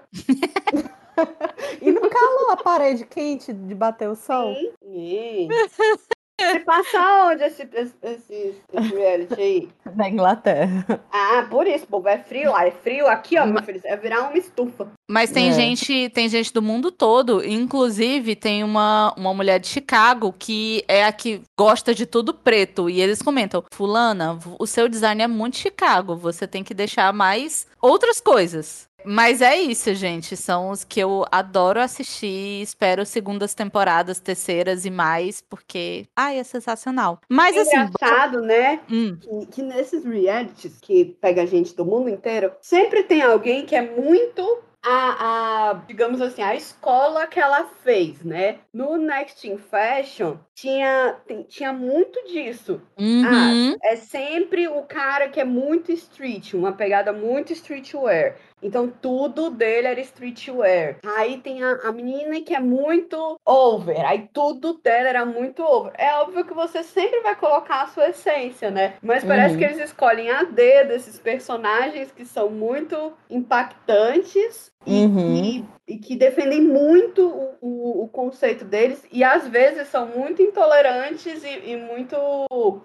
[1.81, 4.53] e não calou a parede quente de bater o sol?
[4.53, 5.49] Sim.
[6.41, 9.69] Você passa onde esse, esse, esse, reality aí?
[9.95, 11.01] Na Inglaterra.
[11.11, 12.07] Ah, por isso, povo.
[12.07, 12.65] É frio lá.
[12.65, 13.81] É frio aqui, ó, meu filho.
[13.83, 14.87] É virar uma estufa.
[15.09, 15.51] Mas tem é.
[15.51, 17.43] gente, tem gente do mundo todo.
[17.43, 22.89] Inclusive, tem uma, uma mulher de Chicago que é a que gosta de tudo preto.
[22.89, 26.15] E eles comentam: Fulana, o seu design é muito Chicago.
[26.15, 28.87] Você tem que deixar mais outras coisas.
[29.05, 30.35] Mas é isso, gente.
[30.37, 32.61] São os que eu adoro assistir.
[32.61, 36.05] Espero segundas temporadas, terceiras e mais, porque.
[36.15, 37.19] Ai, é sensacional.
[37.29, 37.77] Mas é assim.
[37.77, 38.81] Engraçado, né?
[38.89, 39.17] Hum.
[39.19, 43.75] Que, que nesses realities que pega a gente do mundo inteiro, sempre tem alguém que
[43.75, 48.59] é muito a, a, digamos assim, a escola que ela fez, né?
[48.73, 51.15] No Next in Fashion tinha,
[51.47, 52.79] tinha muito disso.
[52.97, 53.23] Uhum.
[53.25, 58.35] Ah, é sempre o cara que é muito street, uma pegada muito streetwear.
[58.61, 60.97] Então tudo dele era streetwear.
[61.17, 64.05] Aí tem a, a menina que é muito over.
[64.05, 65.93] Aí tudo dela era muito over.
[65.97, 68.93] É óbvio que você sempre vai colocar a sua essência, né?
[69.01, 69.59] Mas parece uhum.
[69.59, 75.35] que eles escolhem a dedo esses personagens que são muito impactantes Uhum.
[75.35, 80.41] E, e, que defendem muito o, o, o, conceito deles e às vezes são muito
[80.41, 82.17] intolerantes e, e muito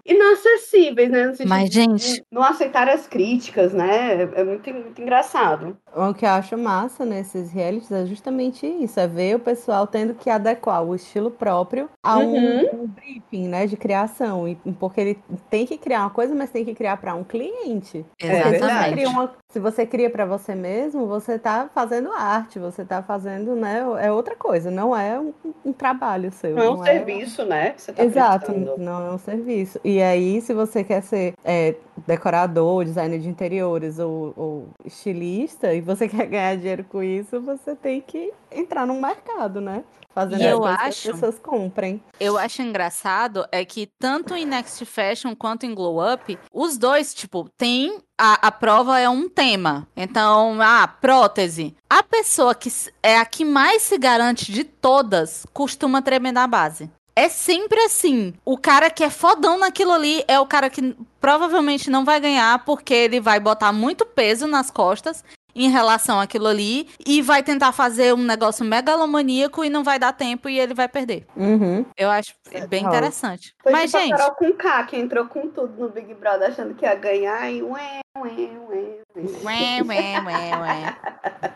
[0.05, 1.33] inacessíveis, né?
[1.47, 2.23] Mas, gente.
[2.31, 4.23] não aceitar as críticas, né?
[4.23, 5.77] É, é muito, muito engraçado.
[5.97, 10.15] O que eu acho massa nesses realities é justamente isso: é ver o pessoal tendo
[10.15, 12.83] que adequar o estilo próprio a um, uhum.
[12.83, 13.67] um briefing, né?
[13.67, 14.47] De criação.
[14.47, 18.05] E, porque ele tem que criar uma coisa, mas tem que criar para um cliente.
[18.21, 19.01] Exatamente.
[19.01, 23.03] Se você, uma, se você cria para você mesmo, você está fazendo arte, você está
[23.03, 23.83] fazendo, né?
[24.01, 25.33] É outra coisa, não é um,
[25.65, 26.55] um trabalho seu.
[26.55, 27.75] Não é um serviço, né?
[27.95, 29.81] Tá Exato, não é um serviço.
[29.83, 31.75] E aí, se você quer ser é,
[32.07, 37.75] decorador, designer de interiores ou, ou estilista e você quer ganhar dinheiro com isso, você
[37.75, 39.85] tem que entrar no mercado, né?
[40.17, 42.03] Fazendo e eu acho, que as pessoas comprem.
[42.19, 47.13] Eu acho engraçado é que tanto em Next Fashion quanto em Glow Up, os dois,
[47.13, 49.87] tipo, tem a, a prova é um tema.
[49.95, 51.77] Então, a prótese.
[51.89, 52.71] A pessoa que
[53.03, 56.91] é a que mais se garante de todas costuma tremer na base.
[57.17, 58.35] É sempre assim.
[58.45, 62.63] O cara que é fodão naquilo ali é o cara que provavelmente não vai ganhar
[62.67, 65.25] porque ele vai botar muito peso nas costas
[65.55, 70.13] em relação àquilo ali e vai tentar fazer um negócio megalomaníaco e não vai dar
[70.13, 71.27] tempo e ele vai perder.
[71.35, 71.87] Uhum.
[71.97, 72.35] Eu acho
[72.69, 73.55] bem interessante.
[73.63, 74.13] Foi Mas, tipo gente.
[74.13, 77.51] A Carol com K, que entrou com tudo no Big Brother achando que ia ganhar
[77.51, 79.01] e ué, ué, ué.
[79.43, 80.97] Ué, ué, ué, ué.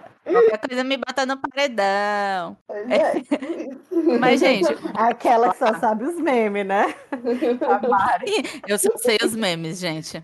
[0.24, 2.56] Qualquer coisa me bota no paredão.
[2.68, 3.20] É.
[4.20, 4.68] Mas, gente.
[4.94, 6.94] Aquela que só sabe os memes, né?
[8.66, 10.22] eu só sei os memes, gente.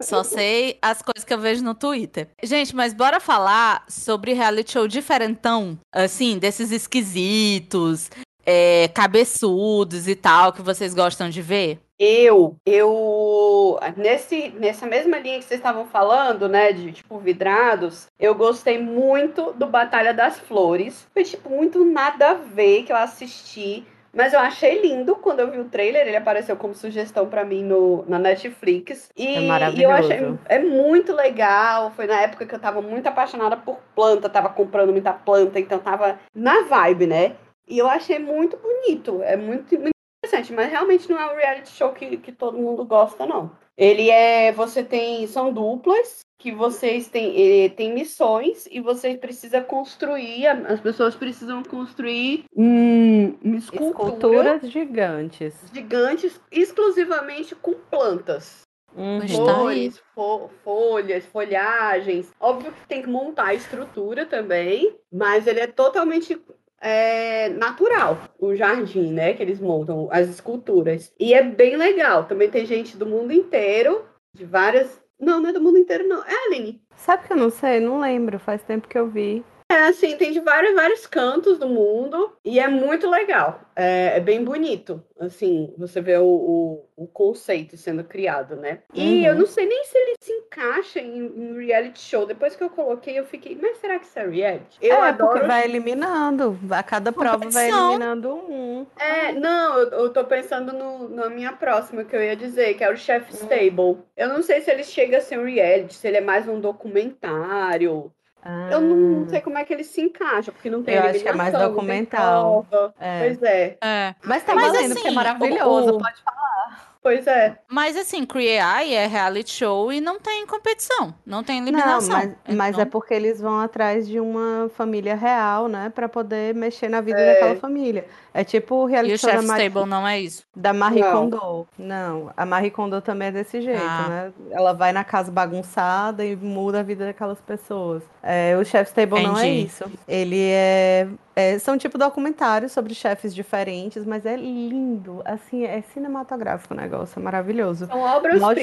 [0.00, 2.28] Só sei as coisas que eu vejo no Twitter.
[2.42, 8.10] Gente, mas bora falar sobre reality show diferentão, assim, desses esquisitos,
[8.44, 11.80] é, cabeçudos e tal, que vocês gostam de ver?
[12.02, 18.34] Eu, eu, nesse, nessa mesma linha que vocês estavam falando, né, de, tipo, vidrados, eu
[18.34, 21.06] gostei muito do Batalha das Flores.
[21.12, 23.84] Foi, tipo, muito nada a ver que eu assisti,
[24.14, 27.62] mas eu achei lindo quando eu vi o trailer, ele apareceu como sugestão para mim
[27.62, 29.10] no, na Netflix.
[29.14, 29.80] E, é maravilhoso.
[29.80, 33.78] E eu achei, é muito legal, foi na época que eu tava muito apaixonada por
[33.94, 37.36] planta, tava comprando muita planta, então tava na vibe, né?
[37.68, 39.99] E eu achei muito bonito, é muito, muito
[40.30, 43.50] interessante, mas realmente não é um reality show que, que todo mundo gosta, não.
[43.76, 44.52] Ele é.
[44.52, 45.26] Você tem.
[45.26, 52.44] São duplas que vocês têm, tem missões e você precisa construir, as pessoas precisam construir
[52.56, 55.54] hum, escultura, esculturas gigantes.
[55.72, 58.62] Gigantes, exclusivamente com plantas.
[58.96, 59.28] Uhum.
[59.28, 62.32] Flores, fo folhas, folhagens.
[62.40, 66.40] Óbvio que tem que montar a estrutura também, mas ele é totalmente
[66.80, 69.34] é, natural, o jardim, né?
[69.34, 71.12] Que eles montam, as esculturas.
[71.18, 72.24] E é bem legal.
[72.24, 75.00] Também tem gente do mundo inteiro, de várias.
[75.18, 76.24] Não, não é do mundo inteiro, não.
[76.24, 76.82] É, Aline.
[76.96, 77.78] Sabe que eu não sei?
[77.80, 78.38] Não lembro.
[78.38, 79.44] Faz tempo que eu vi.
[79.70, 83.60] É, assim, tem de vários, vários cantos do mundo e é muito legal.
[83.76, 88.80] É, é bem bonito, assim, você vê o, o, o, conceito sendo criado, né?
[88.92, 89.26] E uhum.
[89.26, 92.26] eu não sei nem se ele se encaixa em, em, reality show.
[92.26, 94.76] Depois que eu coloquei, eu fiquei, mas será que isso é reality?
[94.82, 95.34] Eu é, adoro...
[95.34, 96.58] porque vai eliminando.
[96.68, 98.84] A cada prova vai eliminando um.
[98.98, 102.82] É, não, eu, eu tô pensando no, na minha próxima que eu ia dizer, que
[102.82, 103.38] é o Chef uhum.
[103.44, 104.04] Stable.
[104.16, 106.60] Eu não sei se ele chega a ser um reality, se ele é mais um
[106.60, 108.12] documentário.
[108.42, 108.68] Ah.
[108.72, 111.28] Eu não sei como é que ele se encaixa, porque não tem Eu acho que
[111.28, 112.66] é mais documental.
[112.98, 113.20] É.
[113.20, 113.76] Pois é.
[113.82, 114.14] é.
[114.22, 115.98] Mas tá Mas, valendo, assim, é maravilhoso, o...
[115.98, 116.90] pode falar.
[117.02, 117.56] Pois é.
[117.66, 122.10] Mas assim, Create é reality show e não tem competição, não tem eliminação.
[122.10, 122.56] Não, mas, então...
[122.56, 127.00] mas é porque eles vão atrás de uma família real, né, para poder mexer na
[127.00, 127.32] vida é.
[127.32, 128.06] daquela família.
[128.32, 129.66] É tipo o reality e show o da Marie...
[129.66, 130.44] Stable não é isso?
[130.54, 131.12] Da Marie não.
[131.12, 131.68] Kondo.
[131.78, 134.08] Não, a Marie Kondo também é desse jeito, ah.
[134.08, 134.32] né?
[134.50, 138.02] Ela vai na casa bagunçada e muda a vida daquelas pessoas.
[138.22, 139.32] É, o Chef Stable Entendi.
[139.32, 139.84] não é isso.
[140.06, 146.74] Ele é, é, são tipo documentários sobre chefes diferentes, mas é lindo, assim, é cinematográfico
[146.74, 147.86] o negócio, é maravilhoso.
[147.86, 148.62] São obras mostra,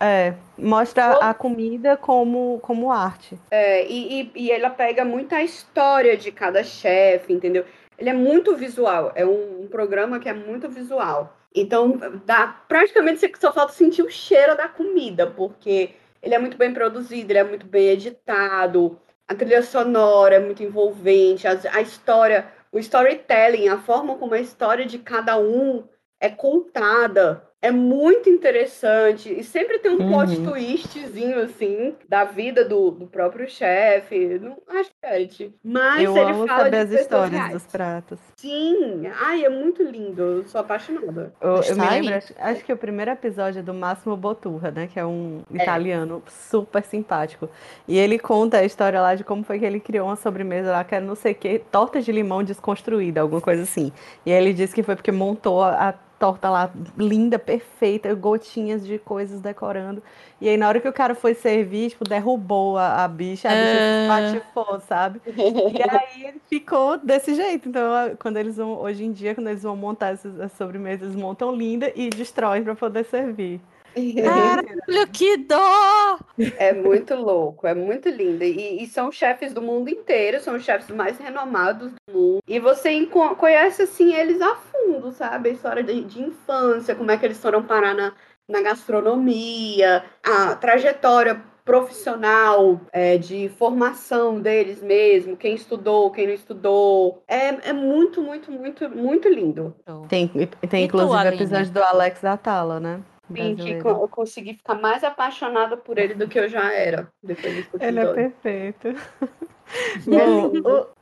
[0.00, 3.38] É, mostra a comida como, como arte.
[3.50, 7.64] É, e, e, e ela pega muita história de cada chefe, entendeu?
[8.02, 11.36] Ele é muito visual, é um, um programa que é muito visual.
[11.54, 16.56] Então, dá, praticamente você só falta sentir o cheiro da comida, porque ele é muito
[16.56, 21.80] bem produzido, ele é muito bem editado, a trilha sonora é muito envolvente, a, a
[21.80, 25.84] história, o storytelling, a forma como a história de cada um
[26.18, 30.50] é contada é muito interessante e sempre tem um plot Uhum.
[30.50, 34.40] twistzinho assim da vida do, do próprio chefe.
[34.40, 37.52] Não acho que mas Eu ele amo fala saber de as histórias reais.
[37.52, 38.18] dos pratos.
[38.36, 40.20] Sim, ai, é muito lindo.
[40.20, 41.32] Eu sou apaixonada.
[41.40, 44.88] Eu, eu me lembro, acho, acho que o primeiro episódio é do Máximo Botturra, né?
[44.92, 47.48] Que é um italiano super simpático.
[47.86, 50.82] E ele conta a história lá de como foi que ele criou uma sobremesa lá,
[50.82, 53.92] que era não sei o quê, torta de limão desconstruída, alguma coisa assim.
[54.26, 58.86] E aí ele disse que foi porque montou a, a torta lá linda, perfeita, gotinhas
[58.86, 60.00] de coisas decorando.
[60.40, 63.56] E aí na hora que o cara foi servir, tipo, derrubou a, a bicha, a
[63.56, 63.94] bicha se É.
[63.94, 65.20] espatifou, sabe?
[65.66, 67.68] E aí ele ficou desse jeito.
[67.68, 67.82] Então,
[68.20, 71.54] quando eles vão, hoje em dia, quando eles vão montar essas as sobremesas, eles montam
[71.54, 73.60] linda e destroem para poder servir.
[73.94, 76.18] Caralho, que dó!
[76.56, 78.42] É muito louco, é muito lindo.
[78.44, 82.40] E, e são chefes do mundo inteiro, são os chefes mais renomados do mundo.
[82.46, 85.50] E você conhece, assim, eles a fundo, sabe?
[85.50, 88.12] A história de, de infância, como é que eles foram parar na,
[88.48, 97.22] na gastronomia, a trajetória profissional, é, de formação deles mesmo, quem estudou, quem não estudou.
[97.28, 99.74] É, é muito, muito, muito, muito lindo.
[100.08, 100.26] Tem,
[100.68, 101.36] tem E inclusive Aline?
[101.36, 103.00] episódio do Alex Atala, né?
[103.32, 107.66] Sim, que eu consegui ficar mais apaixonada por ele do que eu já era depois
[107.80, 108.88] Ele é perfeito.
[110.06, 110.52] Bom,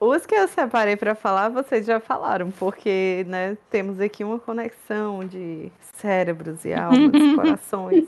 [0.01, 4.39] o- os que eu separei para falar, vocês já falaram, porque né, temos aqui uma
[4.39, 8.05] conexão de cérebros e almas, corações.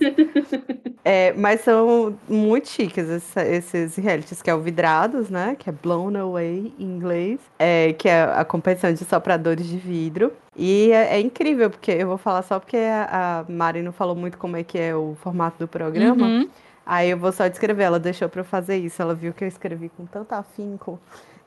[1.04, 5.56] É, mas são muito chiques essa- esses realities, que é o Vidrados, né?
[5.58, 10.32] Que é Blown Away em inglês, é, que é a competição de sopradores de vidro.
[10.56, 14.14] E é, é incrível, porque eu vou falar só porque a, a Mari não falou
[14.14, 16.26] muito como é que é o formato do programa.
[16.26, 16.48] Uhum.
[16.84, 19.00] Aí eu vou só descrever, ela deixou pra eu fazer isso.
[19.00, 20.98] Ela viu que eu escrevi com tanto afinco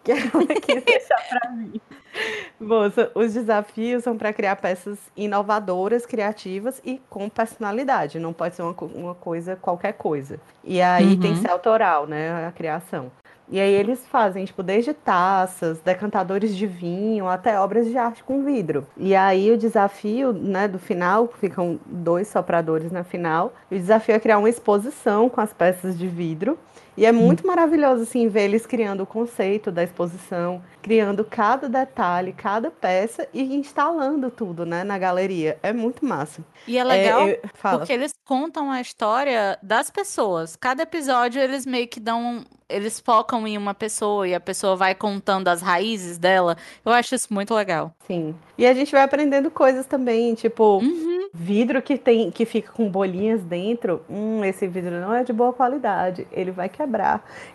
[0.05, 1.81] que ela quis deixar pra mim.
[2.59, 2.83] Bom,
[3.15, 8.19] os desafios são para criar peças inovadoras, criativas e com personalidade.
[8.19, 10.39] Não pode ser uma, uma coisa, qualquer coisa.
[10.63, 11.41] E aí tem que Uhum.
[11.41, 12.45] ser autoral, né?
[12.47, 13.11] A criação.
[13.47, 18.43] E aí eles fazem, tipo, desde taças, decantadores de vinho, até obras de arte com
[18.43, 18.87] vidro.
[18.97, 23.53] E aí o desafio, né, do final, ficam dois sopradores na final.
[23.69, 26.57] E o desafio é criar uma exposição com as peças de vidro.
[26.97, 32.31] E é muito maravilhoso, assim, ver eles criando o conceito da exposição, criando cada detalhe,
[32.31, 35.57] cada peça e instalando tudo, né, na galeria.
[35.61, 36.41] É muito massa.
[36.67, 37.79] E é legal fala.
[37.79, 40.55] porque eles contam a história das pessoas.
[40.55, 42.45] Cada episódio eles meio que dão.
[42.67, 46.57] Eles focam em uma pessoa e a pessoa vai contando as raízes dela.
[46.83, 47.93] Eu acho isso muito legal.
[48.07, 48.33] Sim.
[48.57, 51.27] E a gente vai aprendendo coisas também, tipo, Uhum.
[51.31, 54.01] vidro que tem que fica com bolinhas dentro.
[54.09, 56.84] Hum, esse vidro não é de boa qualidade, ele vai quebrar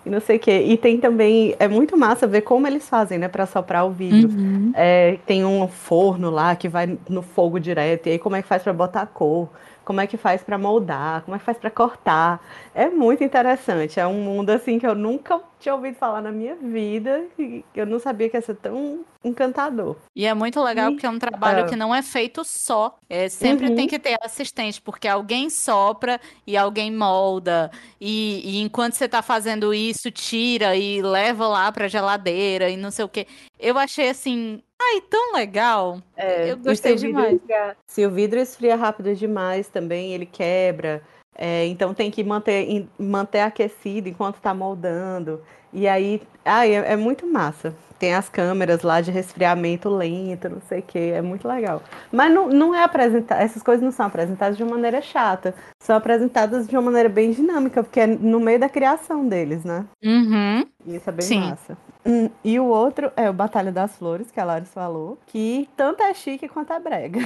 [0.05, 0.63] e não sei o quê.
[0.67, 4.31] E tem também é muito massa ver como eles fazem, né, para soprar o vidro.
[4.31, 4.73] Uhum.
[4.75, 8.49] É, tem um forno lá que vai no fogo direto, e aí como é que
[8.49, 9.49] faz para botar cor?
[9.85, 11.23] Como é que faz para moldar?
[11.23, 12.41] Como é que faz para cortar?
[12.75, 13.99] É muito interessante.
[13.99, 17.87] É um mundo assim que eu nunca tinha ouvido falar na minha vida, e eu
[17.87, 19.97] não sabia que ia ser tão encantador.
[20.17, 21.69] E é muito legal E- porque é um trabalho Ah.
[21.69, 22.99] que não é feito só.
[23.09, 23.77] É, sempre Uhum.
[23.77, 27.71] tem que ter assistente, porque alguém sopra e alguém molda.
[28.01, 32.91] E, e enquanto você tá fazendo isso, tira e leva lá pra geladeira e não
[32.91, 33.27] sei o quê.
[33.59, 36.01] Eu achei assim, ai, tão legal.
[36.17, 37.41] É, Eu se gostei vidro demais.
[37.87, 41.03] se o vidro esfria rápido demais também, ele quebra.
[41.37, 45.41] É, então tem que manter, manter aquecido enquanto está moldando.
[45.73, 47.75] E aí, ai, é, é muito massa.
[47.99, 51.83] Tem as câmeras lá de resfriamento lento, não sei o que, é muito legal.
[52.11, 55.95] Mas não, não é apresentar, essas coisas não são apresentadas de uma maneira chata, são
[55.95, 59.85] apresentadas de uma maneira bem dinâmica, porque é no meio da criação deles, né?
[60.03, 60.65] Uhum.
[60.87, 61.41] Isso é bem Sim.
[61.41, 61.77] massa.
[62.05, 66.03] Hum, e o outro é o Batalha das Flores, que a Laris falou, que tanto
[66.03, 67.21] é chique quanto é brega.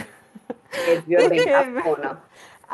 [0.76, 2.20] É cafona.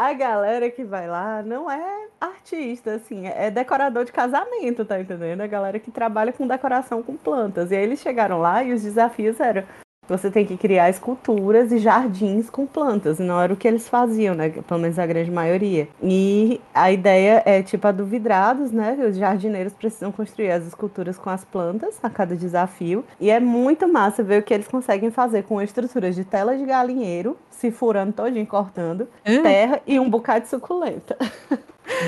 [0.00, 5.42] A galera que vai lá não é artista, assim, é decorador de casamento, tá entendendo?
[5.42, 7.70] A galera que trabalha com decoração com plantas.
[7.70, 9.62] E aí eles chegaram lá e os desafios eram:
[10.10, 13.18] você tem que criar esculturas e jardins com plantas.
[13.18, 14.50] E não era o que eles faziam, né?
[14.50, 15.88] Pelo menos a grande maioria.
[16.02, 18.98] E a ideia é tipo a do vidrados, né?
[19.08, 23.04] Os jardineiros precisam construir as esculturas com as plantas a cada desafio.
[23.20, 26.64] E é muito massa ver o que eles conseguem fazer com estruturas de tela de
[26.64, 29.42] galinheiro, se furando todinho, cortando, Hum.
[29.42, 31.16] terra e um bocado de suculenta.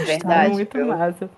[0.04, 0.48] Verdade.
[0.48, 1.30] Tá muito massa.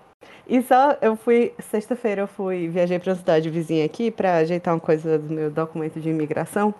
[0.47, 4.73] E só eu fui, sexta-feira eu fui, viajei para uma cidade vizinha aqui para ajeitar
[4.73, 6.73] uma coisa do meu documento de imigração.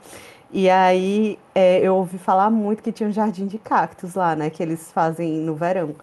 [0.52, 4.50] E aí é, eu ouvi falar muito que tinha um jardim de cactos lá, né?
[4.50, 5.96] Que eles fazem no verão.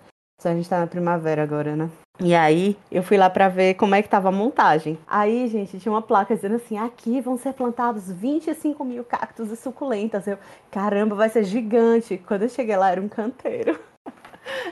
[0.45, 1.89] A gente tá na primavera agora, né?
[2.21, 4.99] E aí, eu fui lá pra ver como é que tava a montagem.
[5.07, 9.57] Aí, gente, tinha uma placa dizendo assim: aqui vão ser plantados 25 mil cactos e
[9.57, 10.27] suculentas.
[10.27, 10.39] Eu,
[10.71, 12.19] caramba, vai ser gigante.
[12.27, 13.79] Quando eu cheguei lá, era um canteiro.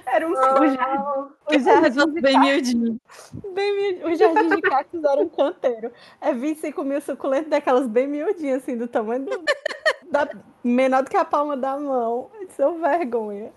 [0.07, 0.61] Era um, Oh.
[0.61, 1.05] o jardim,
[1.49, 3.01] o jardim de Bem miudinho.
[3.53, 4.09] Bem miudinho.
[4.09, 5.93] O jardim de cactos era um canteiro.
[6.21, 9.45] É 25 mil suculentas daquelas bem miudinhas, assim, do tamanho do,
[10.11, 10.29] da,
[10.63, 12.31] menor do que a palma da mão.
[12.57, 13.53] Sou vergonha.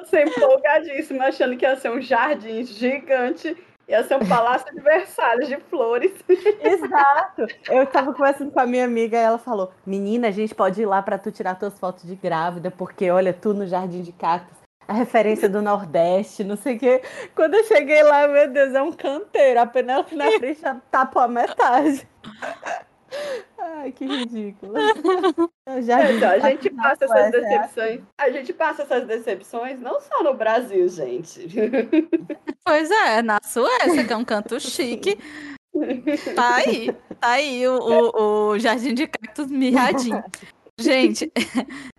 [0.00, 3.56] Você empolgadíssima, achando que ia ser um jardim gigante,
[3.92, 6.12] ia ser um palácio de Versalhes de flores.
[6.60, 7.46] Exato.
[7.70, 10.86] Eu tava conversando com a minha amiga e ela falou: Menina, a gente pode ir
[10.86, 14.62] lá pra tu tirar tuas fotos de grávida, porque olha, tu no jardim de cactos.
[14.88, 17.02] A referência do Nordeste, não sei o quê.
[17.36, 19.60] Quando eu cheguei lá, meu Deus, é um canteiro.
[19.60, 22.06] A Penélope na frente já tapou a metade.
[23.82, 24.74] Ai, que ridículo.
[25.66, 28.00] É o jardim Então, a gente passa essas é decepções.
[28.16, 31.48] A gente passa essas decepções não só no Brasil, gente.
[32.64, 35.18] Pois é, na Suécia, que é um canto chique.
[36.36, 40.22] Tá aí, tá aí o, o, o Jardim de Cactos mirradinho.
[40.78, 41.30] Gente,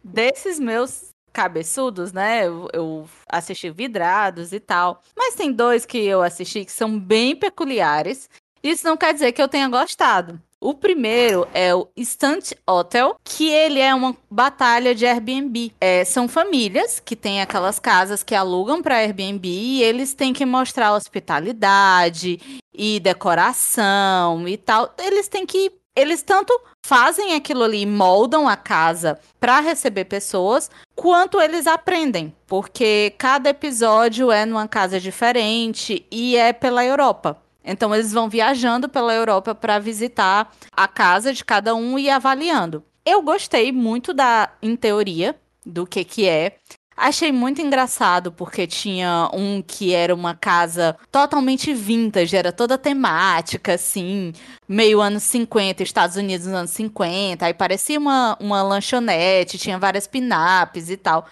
[0.01, 2.47] desses meus cabeçudos, né?
[2.47, 5.01] Eu, eu assisti Vidrados e tal.
[5.17, 8.29] Mas tem dois que eu assisti que são bem peculiares.
[8.63, 10.41] Isso não quer dizer que eu tenha gostado.
[10.63, 15.73] O primeiro é o Stunt Hotel, que ele é uma batalha de Airbnb.
[15.81, 20.45] É, são famílias que têm aquelas casas que alugam para Airbnb e eles têm que
[20.45, 24.93] mostrar hospitalidade e decoração e tal.
[24.97, 25.69] Eles têm que.
[25.93, 33.13] Eles tanto fazem aquilo ali, moldam a casa para receber pessoas, quanto eles aprendem, porque
[33.17, 37.42] cada episódio é numa casa diferente e é pela Europa.
[37.63, 42.83] Então eles vão viajando pela Europa para visitar a casa de cada um e avaliando.
[43.05, 45.35] Eu gostei muito da, em teoria,
[45.65, 46.57] do que que é.
[46.95, 53.73] Achei muito engraçado porque tinha um que era uma casa totalmente vintage, era toda temática,
[53.73, 54.31] assim,
[54.67, 60.05] meio anos 50, Estados Unidos nos anos 50, aí parecia uma, uma lanchonete, tinha várias
[60.05, 61.25] pin-ups e tal.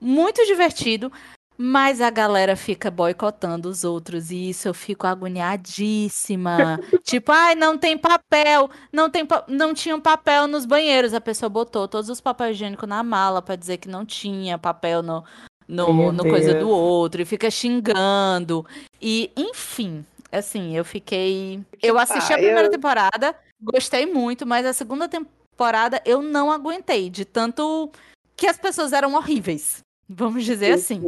[0.00, 1.12] Muito divertido,
[1.64, 6.80] mas a galera fica boicotando os outros e isso eu fico agoniadíssima.
[7.04, 11.14] tipo, ai, não tem papel, não tem pa- não tinha um papel nos banheiros.
[11.14, 15.02] A pessoa botou todos os papéis higiênicos na mala pra dizer que não tinha papel
[15.02, 15.22] no
[15.68, 18.66] no, no coisa do outro e fica xingando.
[19.00, 21.60] E, enfim, assim, eu fiquei.
[21.80, 27.24] Eu assisti a primeira temporada, gostei muito, mas a segunda temporada eu não aguentei, de
[27.24, 27.90] tanto
[28.36, 29.78] que as pessoas eram horríveis.
[30.08, 31.00] Vamos dizer assim.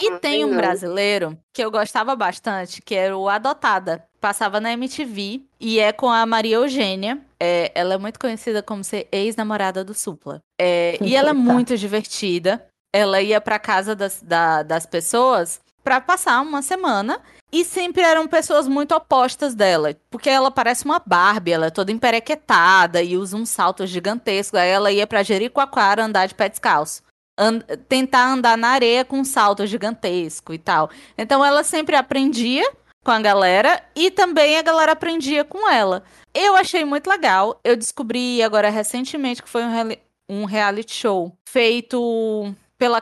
[0.00, 0.56] E Ah, tem um não.
[0.56, 4.04] brasileiro que eu gostava bastante, que era o Adotada.
[4.20, 7.20] Passava na MTV e é com a Maria Eugênia.
[7.38, 10.40] É, ela é muito conhecida como ser ex-namorada do Supla.
[10.60, 12.66] É, e ela é muito divertida.
[12.92, 17.20] Ela ia pra casa das, da- das pessoas pra passar uma semana.
[17.52, 19.94] E sempre eram pessoas muito opostas dela.
[20.10, 24.56] Porque ela parece uma Barbie, ela é toda emperequetada e usa um salto gigantesco.
[24.56, 27.00] Aí ela ia pra Jericoacoara andar de pé descalço
[27.38, 30.90] an- tentar andar na areia com um salto gigantesco e tal.
[31.16, 32.64] Então ela sempre aprendia
[33.04, 36.02] com a galera e também a galera aprendia com ela.
[36.32, 37.60] Eu achei muito legal.
[37.62, 43.00] Eu descobri agora recentemente que foi um, reali- um reality show feito pela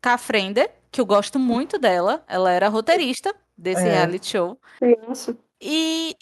[0.00, 2.22] Cafrender, que eu gosto muito dela.
[2.28, 3.92] Ela era roteirista desse É.
[3.92, 4.58] reality show.
[5.06, 5.36] Nossa.
[5.60, 6.14] E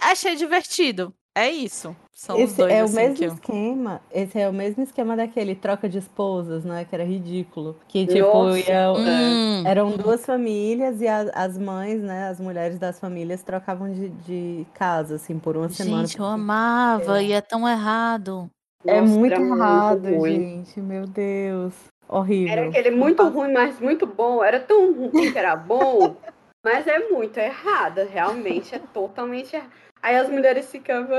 [0.00, 1.12] achei divertido.
[1.34, 1.94] É isso.
[2.18, 3.34] São os Esse dois é o assim, mesmo que eu...
[3.34, 4.00] esquema.
[4.10, 6.86] Esse é o mesmo esquema daquele troca de esposas, né?
[6.88, 7.76] Que era ridículo.
[7.86, 9.62] Que tipo, ia- Hum.
[9.66, 12.28] eram duas famílias e a- as mães, né?
[12.28, 16.06] As mulheres das famílias trocavam de, de casa, assim, por uma semana.
[16.06, 18.50] Gente, eu amava e é tão errado.
[18.86, 20.64] É Nossa, muito era errado, ruim.
[20.64, 20.80] gente.
[20.80, 21.74] Meu Deus.
[22.08, 22.50] Horrível.
[22.52, 24.42] Era aquele muito ruim, mas muito bom.
[24.42, 26.16] Era tão ruim que era bom,
[26.64, 28.08] mas é muito errada.
[28.10, 29.70] Realmente é totalmente errado.
[30.02, 31.14] Aí as mulheres ficavam,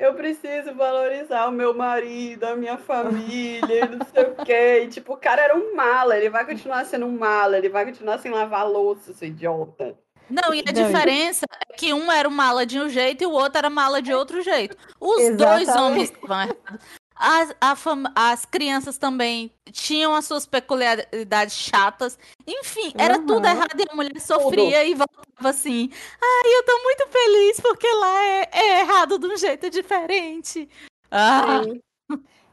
[0.00, 4.82] eu preciso valorizar o meu marido, a minha família, e não sei o quê.
[4.84, 7.84] E, tipo, o cara era um mala, ele vai continuar sendo um mala, ele vai
[7.84, 9.94] continuar sem lavar louça, seu idiota.
[10.30, 13.32] Não, e a Não, diferença é que um era mala de um jeito e o
[13.32, 14.74] outro era mala de outro jeito.
[14.98, 15.78] Os dois Exatamente.
[15.78, 16.99] homens estavam errados.
[17.22, 22.18] As, a fam- as crianças também tinham as suas peculiaridades chatas.
[22.46, 23.26] Enfim, era Uhum.
[23.26, 25.90] tudo errado e a mulher sofria e voltava assim.
[26.18, 30.66] Ai, eu tô muito feliz porque lá é, é errado de um jeito diferente.
[31.10, 31.80] Ah, Sim.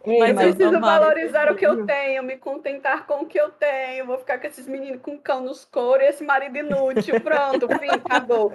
[0.04, 1.00] Ei, Mas, mas preciso tomara.
[1.00, 4.06] valorizar o que eu tenho, me contentar com o que eu tenho.
[4.06, 7.22] Vou ficar com esses meninos com cão nos coros e esse marido inútil.
[7.22, 8.54] Pronto, fim, acabou.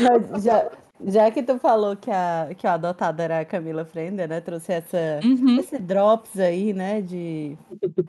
[0.00, 0.70] Mas já,
[1.06, 4.40] Já que tu falou que a, que a adotada era a Camila Frender, né?
[4.40, 5.58] Trouxe essa, Uhum.
[5.58, 7.00] esse drops aí, né?
[7.00, 7.56] De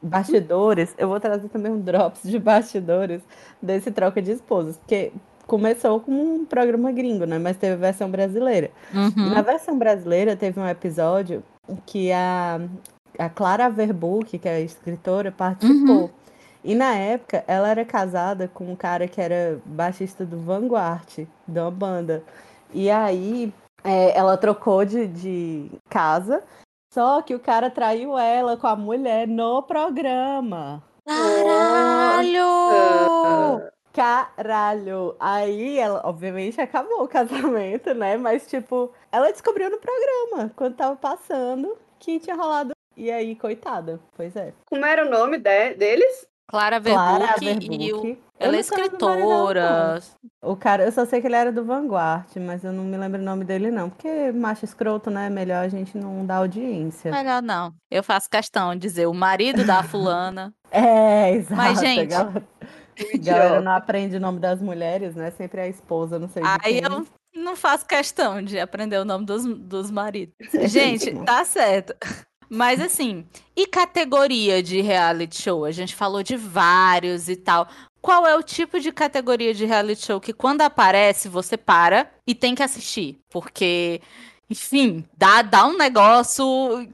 [0.01, 0.93] bastidores.
[0.97, 3.21] Eu vou trazer também um drops de bastidores
[3.61, 4.77] desse troca de esposas.
[4.77, 5.11] Porque
[5.47, 7.39] começou como um programa gringo, né?
[7.39, 8.69] Mas teve a versão brasileira.
[8.93, 9.29] Uhum.
[9.29, 11.43] na versão brasileira teve um episódio
[11.85, 12.59] que a,
[13.17, 16.11] a Clara Verbuck, que é a escritora, participou.
[16.63, 21.59] E na época ela era casada com um cara que era baixista do Vanguard, de
[21.59, 22.23] uma banda.
[22.73, 23.53] E aí
[23.83, 26.43] é, ela trocou de, de casa,
[26.93, 30.81] só que o cara traiu ela com a mulher no programa.
[31.05, 32.43] Caralho!
[33.93, 35.15] Caralho!
[35.19, 38.17] Aí ela, obviamente, acabou o casamento, né?
[38.17, 42.71] Mas, tipo, ela descobriu no programa, quando tava passando, que tinha rolado.
[42.95, 43.99] E aí, coitada.
[44.15, 44.53] Pois é.
[44.69, 46.27] Como era o nome de- deles?
[46.47, 48.17] Clara Verbuck e o...
[48.39, 49.99] Ela é escritora.
[50.41, 50.51] não.
[50.51, 53.21] O cara, eu só sei que ele era do Vanguard, mas eu não me lembro
[53.21, 53.89] o nome dele, não.
[53.89, 55.29] Porque macho escroto, né?
[55.29, 57.11] Melhor a gente não dar audiência.
[57.11, 57.73] Melhor não.
[57.89, 60.53] Eu faço questão de dizer o marido da fulana.
[60.75, 61.55] É, exato.
[61.55, 62.43] Mas, gente, galera,
[63.19, 65.29] galera não aprende o nome das mulheres, né?
[65.29, 69.25] Sempre é a esposa, não sei Aí eu não faço questão de aprender o nome
[69.25, 70.33] dos, dos maridos.
[70.65, 71.95] Gente, tá certo.
[72.53, 73.25] Mas assim,
[73.55, 75.65] e categoria de reality show?
[75.65, 77.67] A gente falou de vários e tal.
[77.99, 82.35] Qual é o tipo de categoria de reality show que quando aparece você para e
[82.35, 83.17] tem que assistir?
[83.31, 84.01] Porque,
[84.47, 86.45] enfim, dá, dá um negócio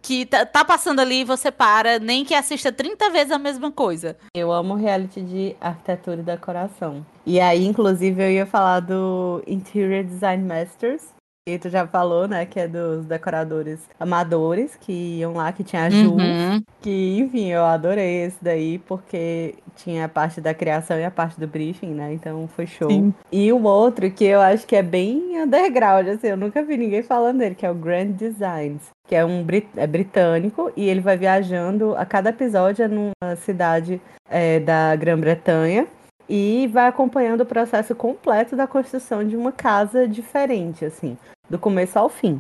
[0.01, 3.70] que tá, tá passando ali e você para, nem que assista 30 vezes a mesma
[3.70, 4.16] coisa.
[4.34, 7.05] Eu amo reality de arquitetura e decoração.
[7.26, 11.19] E aí, inclusive, eu ia falar do Interior Design Masters.
[11.48, 15.86] E tu já falou, né, que é dos decoradores amadores que iam lá, que tinha
[15.86, 16.14] a Ju.
[16.14, 16.64] Uhum.
[16.82, 21.40] Que, enfim, eu adorei esse daí, porque tinha a parte da criação e a parte
[21.40, 22.14] do briefing, né?
[22.14, 22.90] Então foi show.
[22.90, 23.14] Sim.
[23.32, 27.02] E o outro, que eu acho que é bem underground, assim, eu nunca vi ninguém
[27.02, 28.90] falando dele, que é o Grand Designs.
[29.08, 33.36] Que é um brit é britânico e ele vai viajando a cada episódio é numa
[33.38, 35.88] cidade é, da Grã-Bretanha
[36.30, 41.18] e vai acompanhando o processo completo da construção de uma casa diferente, assim,
[41.50, 42.40] do começo ao fim.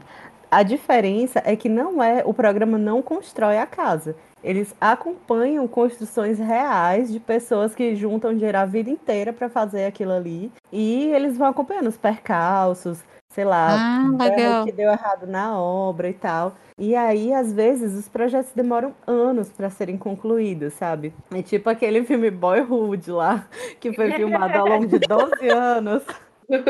[0.51, 4.15] A diferença é que não é, o programa não constrói a casa.
[4.43, 10.13] Eles acompanham construções reais de pessoas que juntam dinheiro a vida inteira para fazer aquilo
[10.13, 10.51] ali.
[10.71, 16.09] E eles vão acompanhando os percalços, sei lá, Ah, o que deu errado na obra
[16.09, 16.53] e tal.
[16.77, 21.13] E aí, às vezes, os projetos demoram anos para serem concluídos, sabe?
[21.33, 23.47] É tipo aquele filme Boyhood lá,
[23.79, 26.03] que foi filmado ao longo de 12 anos.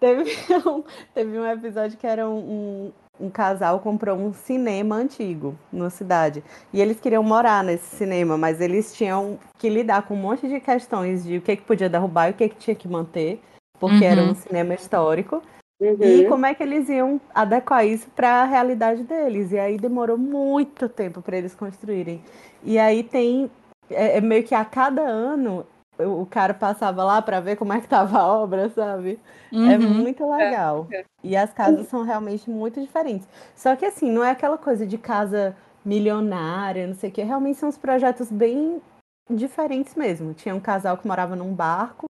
[0.00, 0.24] Teve
[0.68, 0.82] um,
[1.14, 6.44] teve um episódio que era um, um, um casal comprou um cinema antigo na cidade.
[6.74, 10.60] E eles queriam morar nesse cinema, mas eles tinham que lidar com um monte de
[10.60, 13.40] questões de o que, que podia derrubar e o que, que tinha que manter,
[13.80, 14.30] porque era Uhum.
[14.32, 15.40] um cinema histórico.
[15.80, 15.96] Uhum.
[16.00, 19.50] E como é que eles iam adequar isso para a realidade deles?
[19.52, 22.22] E aí demorou muito tempo para eles construírem.
[22.62, 23.50] E aí tem
[23.90, 25.66] é, é meio que a cada ano
[25.98, 29.18] o cara passava lá para ver como é que tava a obra, sabe?
[29.52, 29.94] É Uhum.
[29.94, 30.88] muito legal.
[30.90, 31.04] é.
[31.22, 33.26] E as casas são realmente muito diferentes.
[33.56, 37.22] Só que assim, não é aquela coisa de casa milionária, não sei o quê.
[37.22, 38.82] Realmente são uns projetos bem
[39.30, 40.34] diferentes mesmo.
[40.34, 42.06] Tinha um casal que morava num barco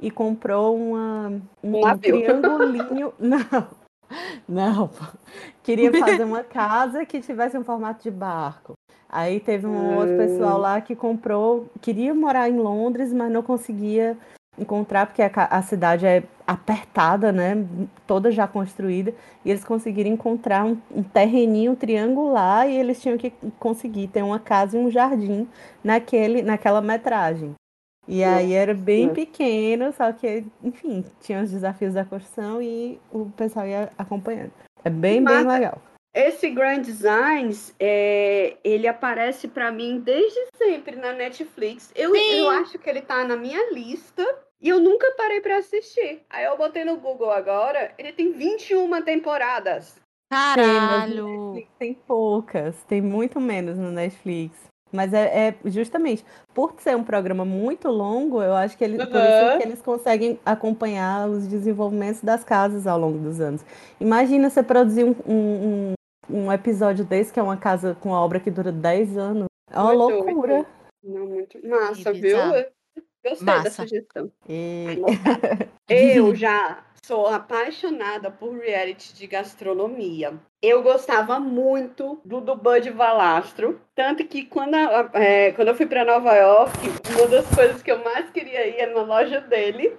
[0.00, 3.12] e comprou uma, um, Um triangulinho.
[3.18, 3.76] Não,
[4.48, 4.90] não.
[5.64, 8.74] Queria fazer uma casa que tivesse um formato de barco.
[9.08, 14.16] Aí teve um outro pessoal lá que comprou, queria morar em Londres, mas não conseguia
[14.58, 17.66] encontrar, porque a, a cidade é apertada, né?
[18.06, 19.14] Toda já construída.
[19.44, 24.38] E eles conseguiram encontrar um, um terreninho triangular e eles tinham que conseguir ter uma
[24.38, 25.48] casa e um jardim
[25.82, 27.54] naquele, naquela metragem.
[28.08, 33.26] E aí era bem pequeno, só que, enfim, tinha os desafios da construção e o
[33.30, 34.52] pessoal ia acompanhando.
[34.84, 35.52] É bem, bem Massa.
[35.52, 35.82] legal.
[36.14, 41.92] Esse Grand Designs, é, ele aparece pra mim desde sempre na Netflix.
[41.94, 42.38] Eu, Sim.
[42.38, 44.24] eu acho que ele tá na minha lista
[44.60, 46.22] e eu nunca parei pra assistir.
[46.30, 49.94] Aí eu botei no Google agora, ele tem 21 temporadas.
[49.94, 50.00] Tem,
[50.30, 51.52] mas Caralho!
[51.52, 54.56] Netflix tem poucas, tem muito menos no Netflix.
[54.92, 56.24] Mas é, é justamente
[56.54, 59.48] por ser um programa muito longo, eu acho que eles, por Aham.
[59.48, 63.64] isso que eles conseguem acompanhar os desenvolvimentos das casas ao longo dos anos.
[64.00, 65.92] Imagina você produzir um, um,
[66.30, 69.46] um- episódio desse, que é uma casa com uma obra que dura 10 anos.
[69.70, 70.54] É uma Muito, loucura.
[70.54, 70.68] muito.
[71.04, 72.38] Não, muito massa, viu?
[73.24, 73.70] Gostei da Massa.
[73.82, 74.30] sugestão.
[74.48, 74.86] E...
[75.88, 80.34] Eu já sou apaixonada por reality de gastronomia.
[80.60, 84.74] Eu gostava muito do do Bud Valastro, tanto que quando,
[85.14, 86.76] é, quando eu fui para Nova York,
[87.16, 89.96] uma das coisas que eu mais queria ir era na loja dele,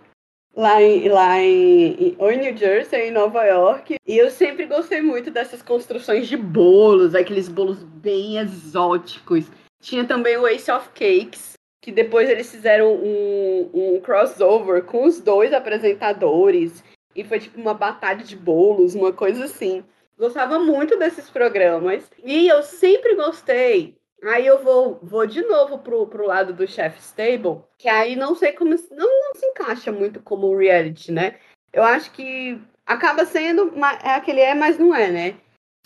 [0.54, 3.96] lá em, lá em, ou em New Jersey, em Nova York.
[4.06, 9.46] E eu sempre gostei muito dessas construções de bolos, aqueles bolos bem exóticos.
[9.82, 15.22] Tinha também o Ace of Cakes, que depois eles fizeram um, um crossover com os
[15.22, 16.84] dois apresentadores.
[17.18, 19.84] E foi tipo uma batalha de bolos, uma coisa assim.
[20.18, 22.10] Gostava muito desses programas.
[22.24, 26.98] E eu sempre gostei Aí eu vou, vou de novo pro, pro lado do Chef
[27.00, 28.72] Stable, que aí não sei como.
[28.92, 31.36] Não, não se encaixa muito como reality, né?
[31.72, 33.72] Eu acho que acaba sendo.
[34.04, 35.36] É aquele é, mas não é, né?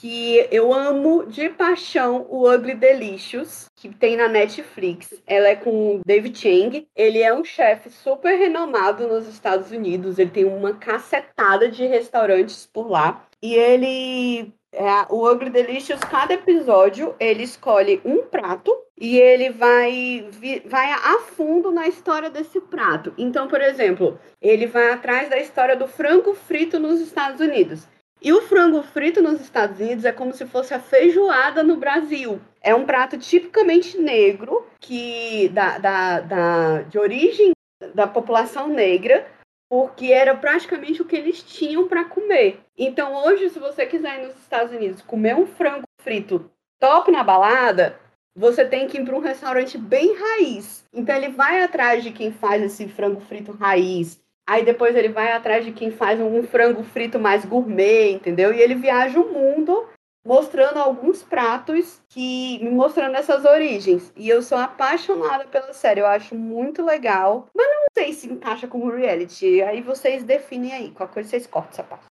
[0.01, 5.13] Que eu amo de paixão o Ugly Delicious, que tem na Netflix.
[5.27, 6.87] Ela é com o David Chang.
[6.95, 10.17] Ele é um chefe super renomado nos Estados Unidos.
[10.17, 13.27] Ele tem uma cacetada de restaurantes por lá.
[13.43, 20.27] E ele é, o Ugly Delicious, cada episódio, ele escolhe um prato e ele vai,
[20.65, 23.13] vai a fundo na história desse prato.
[23.19, 27.87] Então, por exemplo, ele vai atrás da história do frango frito nos Estados Unidos.
[28.21, 32.39] E o frango frito nos Estados Unidos é como se fosse a feijoada no Brasil.
[32.61, 37.51] É um prato tipicamente negro, que da, da, da de origem
[37.95, 39.27] da população negra,
[39.67, 42.59] porque era praticamente o que eles tinham para comer.
[42.77, 47.23] Então, hoje, se você quiser ir nos Estados Unidos comer um frango frito top na
[47.23, 47.99] balada,
[48.35, 50.85] você tem que ir para um restaurante bem raiz.
[50.93, 54.21] Então, ele vai atrás de quem faz esse frango frito raiz.
[54.51, 58.53] Aí depois ele vai atrás de quem faz um frango frito mais gourmet, entendeu?
[58.53, 59.87] E ele viaja o mundo
[60.27, 64.11] mostrando alguns pratos que me mostrando essas origens.
[64.13, 67.47] E eu sou apaixonada pela série, eu acho muito legal.
[67.55, 69.61] Mas não sei se encaixa como reality.
[69.61, 72.05] Aí vocês definem aí, qual coisa vocês cortam essa parte.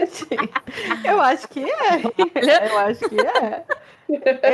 [0.00, 0.28] Oxi,
[1.04, 2.68] eu acho que é.
[2.70, 3.64] Eu acho que é.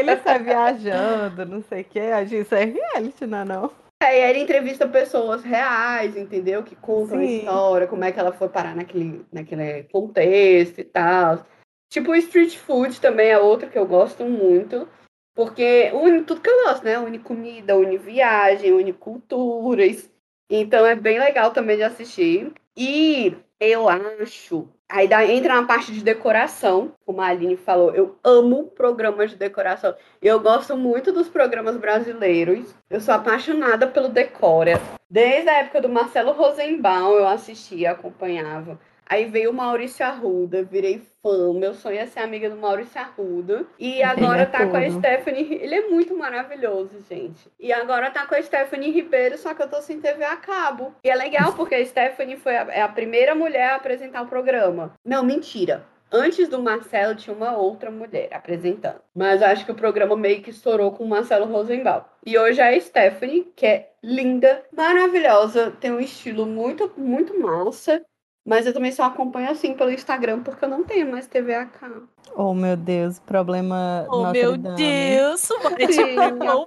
[0.01, 2.01] Ele está viajando, não sei o que.
[2.01, 3.88] A gente isso é reality, não é não?
[4.01, 6.63] É, e aí ele entrevista pessoas reais, entendeu?
[6.63, 7.25] Que contam Sim.
[7.25, 11.45] a história, como é que ela foi parar naquele, naquele contexto e tal.
[11.91, 14.89] Tipo, o street food também é outro que eu gosto muito.
[15.35, 16.99] Porque une tudo que eu gosto, né?
[16.99, 20.11] Une comida, une viagem, une culturas.
[20.51, 22.53] Então é bem legal também de assistir.
[22.77, 24.69] E eu acho.
[24.91, 27.95] Aí dá, entra na parte de decoração, como a Aline falou.
[27.95, 29.95] Eu amo programas de decoração.
[30.23, 32.75] Eu gosto muito dos programas brasileiros.
[32.89, 34.81] Eu sou apaixonada pelo Decora.
[35.11, 38.81] Desde a época do Marcelo Rosenbaum eu assistia, acompanhava.
[39.09, 41.53] Aí veio o Maurício Arruda, virei fã.
[41.55, 43.65] Meu sonho é ser amiga do Maurício Arruda.
[43.79, 44.71] E agora é tá tudo.
[44.71, 45.55] com a Stephanie.
[45.55, 47.51] Ele é muito maravilhoso, gente.
[47.59, 50.95] E agora tá com a Stephanie Ribeiro, só que eu tô sem TV a cabo.
[51.03, 54.27] E é legal porque a Stephanie foi a, é a primeira mulher a apresentar o
[54.27, 54.95] programa.
[55.05, 55.85] Não, mentira.
[56.11, 59.01] Antes do Marcelo tinha uma outra mulher apresentando.
[59.15, 62.03] Mas acho que o programa meio que estourou com o Marcelo Rosenbaum.
[62.25, 68.03] E hoje é a Stephanie, que é linda, maravilhosa, tem um estilo muito, muito massa.
[68.49, 71.67] Mas eu também só acompanho assim pelo Instagram, porque eu não tenho mais TV a
[71.67, 72.09] cabo.
[72.35, 74.07] Oh, meu Deus, problema.
[74.09, 74.77] Oh, Notre meu Dame.
[74.77, 76.65] Deus, o problema.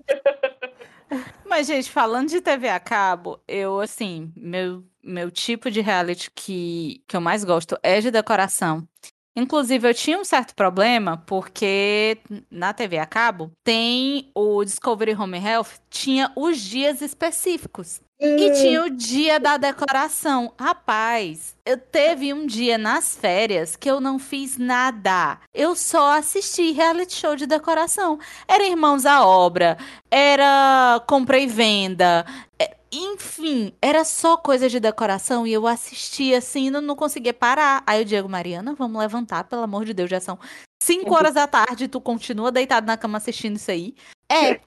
[1.44, 7.02] Mas, gente, falando de TV a cabo, eu, assim, meu, meu tipo de reality que,
[7.06, 8.88] que eu mais gosto é de decoração.
[9.36, 12.16] Inclusive, eu tinha um certo problema, porque
[12.50, 18.00] na TV a cabo tem o Discovery Home Health, tinha os dias específicos.
[18.20, 20.52] E tinha o dia da decoração.
[20.58, 25.38] Rapaz, eu teve um dia nas férias que eu não fiz nada.
[25.52, 28.18] Eu só assisti reality show de decoração.
[28.46, 29.76] Era Irmãos à Obra,
[30.10, 32.24] era Compra e Venda.
[32.58, 37.82] É, enfim, era só coisa de decoração e eu assistia assim, não, não conseguia parar.
[37.84, 40.38] Aí o Diego, Mariana, vamos levantar, pelo amor de Deus, já são
[40.80, 43.94] 5 horas da tarde, tu continua deitado na cama assistindo isso aí.
[44.30, 44.60] É,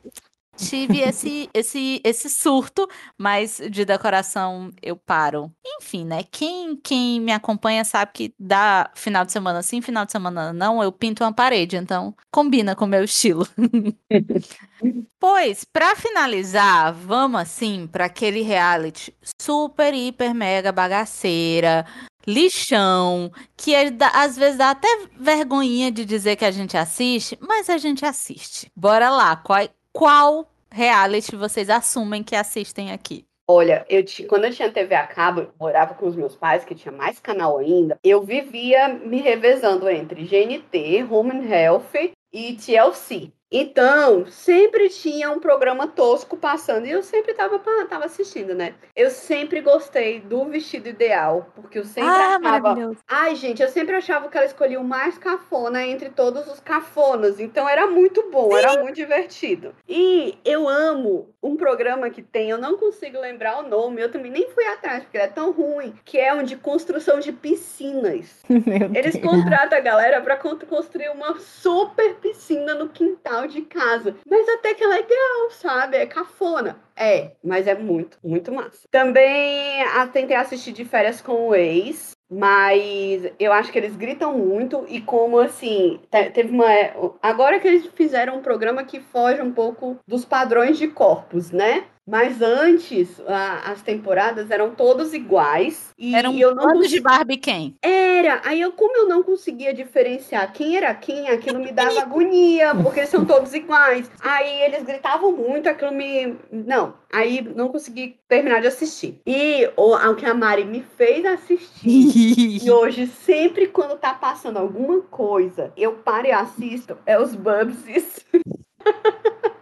[0.58, 2.88] tive esse, esse, esse surto,
[3.18, 5.52] mas de decoração eu paro.
[5.66, 6.24] Enfim, né?
[6.30, 10.82] Quem, quem me acompanha sabe que dá final de semana sim, final de semana não,
[10.82, 13.48] eu pinto uma parede, então combina com o meu estilo.
[15.20, 21.86] pois, para finalizar, vamos assim para aquele reality super, hiper, mega bagaceira,
[22.28, 24.88] lixão, que é, às vezes dá até
[25.18, 28.70] vergonhinha de dizer que a gente assiste, mas a gente assiste.
[28.76, 29.68] Bora lá, qual,
[29.98, 33.26] qual reality vocês assumem que assistem aqui?
[33.50, 36.76] Olha, eu quando eu tinha TV a cabo, eu morava com os meus pais, que
[36.76, 43.32] tinha mais canal ainda, eu vivia me revezando entre GNT, Home and Health e TLC.
[43.52, 48.76] Então, sempre tinha um programa tosco passando e eu sempre tava, tava assistindo, né?
[48.96, 52.96] Eu sempre gostei do vestido ideal, porque eu sempre Ah, achava.
[53.08, 57.40] Ai, gente, eu sempre achava que ela escolhia o mais cafona entre todos os cafonas.
[57.40, 59.74] Então era muito bom, era muito divertido.
[59.88, 64.30] E eu amo um programa que tem, eu não consigo lembrar o nome, eu também
[64.32, 68.44] nem fui atrás, porque ele é tão ruim, que é um de construção de piscinas.
[68.50, 69.24] Meu Eles Deus.
[69.34, 74.16] contratam a galera pra con- construir uma super piscina no quintal de casa.
[74.26, 75.98] Mas até que é legal, sabe?
[75.98, 76.80] É cafona.
[76.96, 78.88] É, mas é muito, muito massa.
[78.90, 79.84] Também
[80.14, 82.16] tentei assistir de férias com o ex.
[82.30, 87.58] Mas eu acho que eles gritam muito e como assim, te- teve uma é- agora
[87.58, 91.86] que eles fizeram um programa que foge um pouco dos padrões de corpos, né?
[92.08, 96.90] Mas antes a- as temporadas eram todas iguais e Era um eu não bando cons-
[96.90, 97.76] de Barbie quem?
[97.82, 102.74] era, aí eu, como eu não conseguia diferenciar quem era quem, aquilo me dava agonia,
[102.76, 104.10] porque eles são todos iguais.
[104.22, 106.36] Aí eles gritavam muito, aquilo me.
[106.52, 109.20] Não, aí não consegui terminar de assistir.
[109.26, 112.38] E o, o que a Mari me fez assistir.
[112.68, 118.26] E hoje, sempre quando tá passando alguma coisa, eu paro e assisto, é os Bubsies.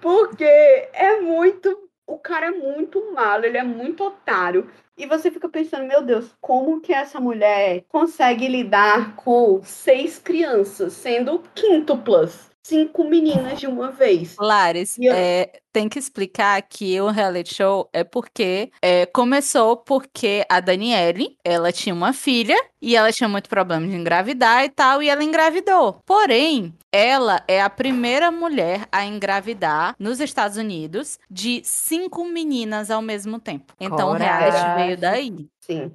[0.00, 1.88] Porque é muito.
[2.06, 4.68] O cara é muito malo, ele é muito otário.
[4.96, 10.92] E você fica pensando, meu Deus, como que essa mulher consegue lidar com seis crianças,
[10.92, 12.49] sendo quíntuplas?
[12.70, 14.36] Cinco meninas de uma vez.
[14.38, 19.76] Lares, E eu- é, tem que explicar que o reality show é porque é, começou
[19.76, 24.68] porque a Daniele, ela tinha uma filha e ela tinha muito problema de engravidar e
[24.68, 26.00] tal, e ela engravidou.
[26.06, 33.02] Porém, ela é a primeira mulher a engravidar nos Estados Unidos de cinco meninas ao
[33.02, 33.74] mesmo tempo.
[33.80, 34.86] Então o reality Coragem.
[34.86, 35.46] veio daí.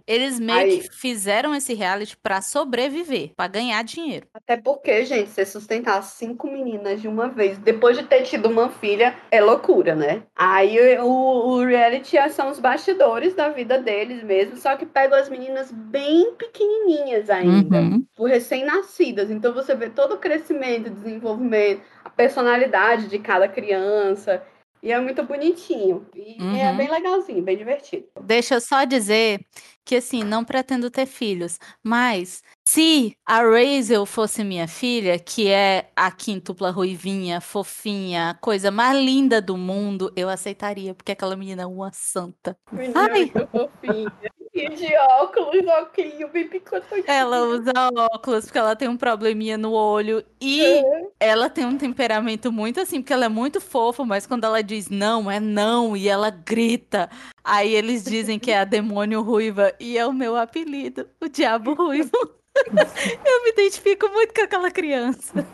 [0.07, 4.27] Eles meio Aí- que fizeram esse reality pra sobreviver, pra ganhar dinheiro.
[4.33, 8.69] Até porque, gente, você sustentar cinco meninas de uma vez, depois de ter tido uma
[8.69, 10.23] filha, é loucura, né?
[10.35, 15.29] Aí o, o reality são os bastidores da vida deles mesmo, só que pegam as
[15.29, 17.77] meninas bem pequenininhas ainda.
[17.79, 18.05] Uhum.
[18.15, 19.29] por recém-nascidas.
[19.29, 24.41] Então você vê todo o crescimento, desenvolvimento, a personalidade de cada criança.
[24.83, 26.05] E é muito bonitinho.
[26.15, 26.77] E é Uhum.
[26.77, 28.05] bem legalzinho, bem divertido.
[28.21, 29.39] Deixa eu só dizer
[29.83, 35.89] que, assim, não pretendo ter filhos, mas se a Razel fosse minha filha, que é
[35.95, 41.65] a quíntupla ruivinha, fofinha, coisa mais linda do mundo, eu aceitaria, porque aquela menina é
[41.65, 42.57] uma santa.
[42.71, 43.21] Menina Ai.
[43.21, 44.11] muito fofinha.
[44.55, 47.03] E de óculos, óculos, bem picotadinho.
[47.07, 47.73] Ela usa
[48.13, 50.83] óculos porque ela tem um probleminha no olho e É.
[51.19, 54.87] ela tem um temperamento muito assim, porque ela é muito fofa, mas quando ela diz
[54.89, 57.09] não, é não, e ela grita.
[57.43, 61.73] Aí eles dizem que é a demônio ruiva e é o meu apelido, o diabo
[61.73, 62.11] ruivo.
[63.25, 65.45] Eu me identifico muito com aquela criança.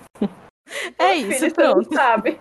[0.97, 1.93] É Filho, isso, você não pronto.
[1.93, 2.39] sabe.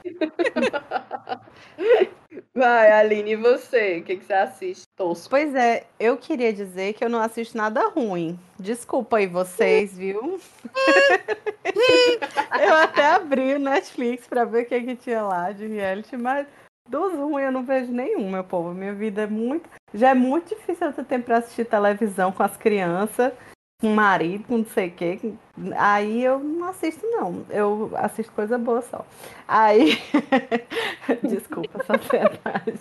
[2.55, 3.99] Vai, Aline, e você?
[3.99, 4.83] O que, que você assiste?
[4.97, 5.31] Tosco.
[5.31, 8.39] Pois é, eu queria dizer que eu não assisto nada ruim.
[8.59, 10.41] Desculpa aí vocês, viu?
[12.61, 16.47] eu até abri o Netflix pra ver o que, que tinha lá de reality, mas
[16.89, 18.75] dos ruins eu não vejo nenhum, meu povo.
[18.75, 19.69] Minha vida é muito.
[19.95, 23.33] Já é muito difícil eu ter tempo pra assistir televisão com as crianças,
[23.81, 25.19] com marido, com não sei o quê.
[25.77, 27.45] Aí eu não assisto, não.
[27.49, 29.05] Eu assisto coisa boa só.
[29.49, 29.99] Aí.
[31.23, 32.79] Desculpa, só verdade.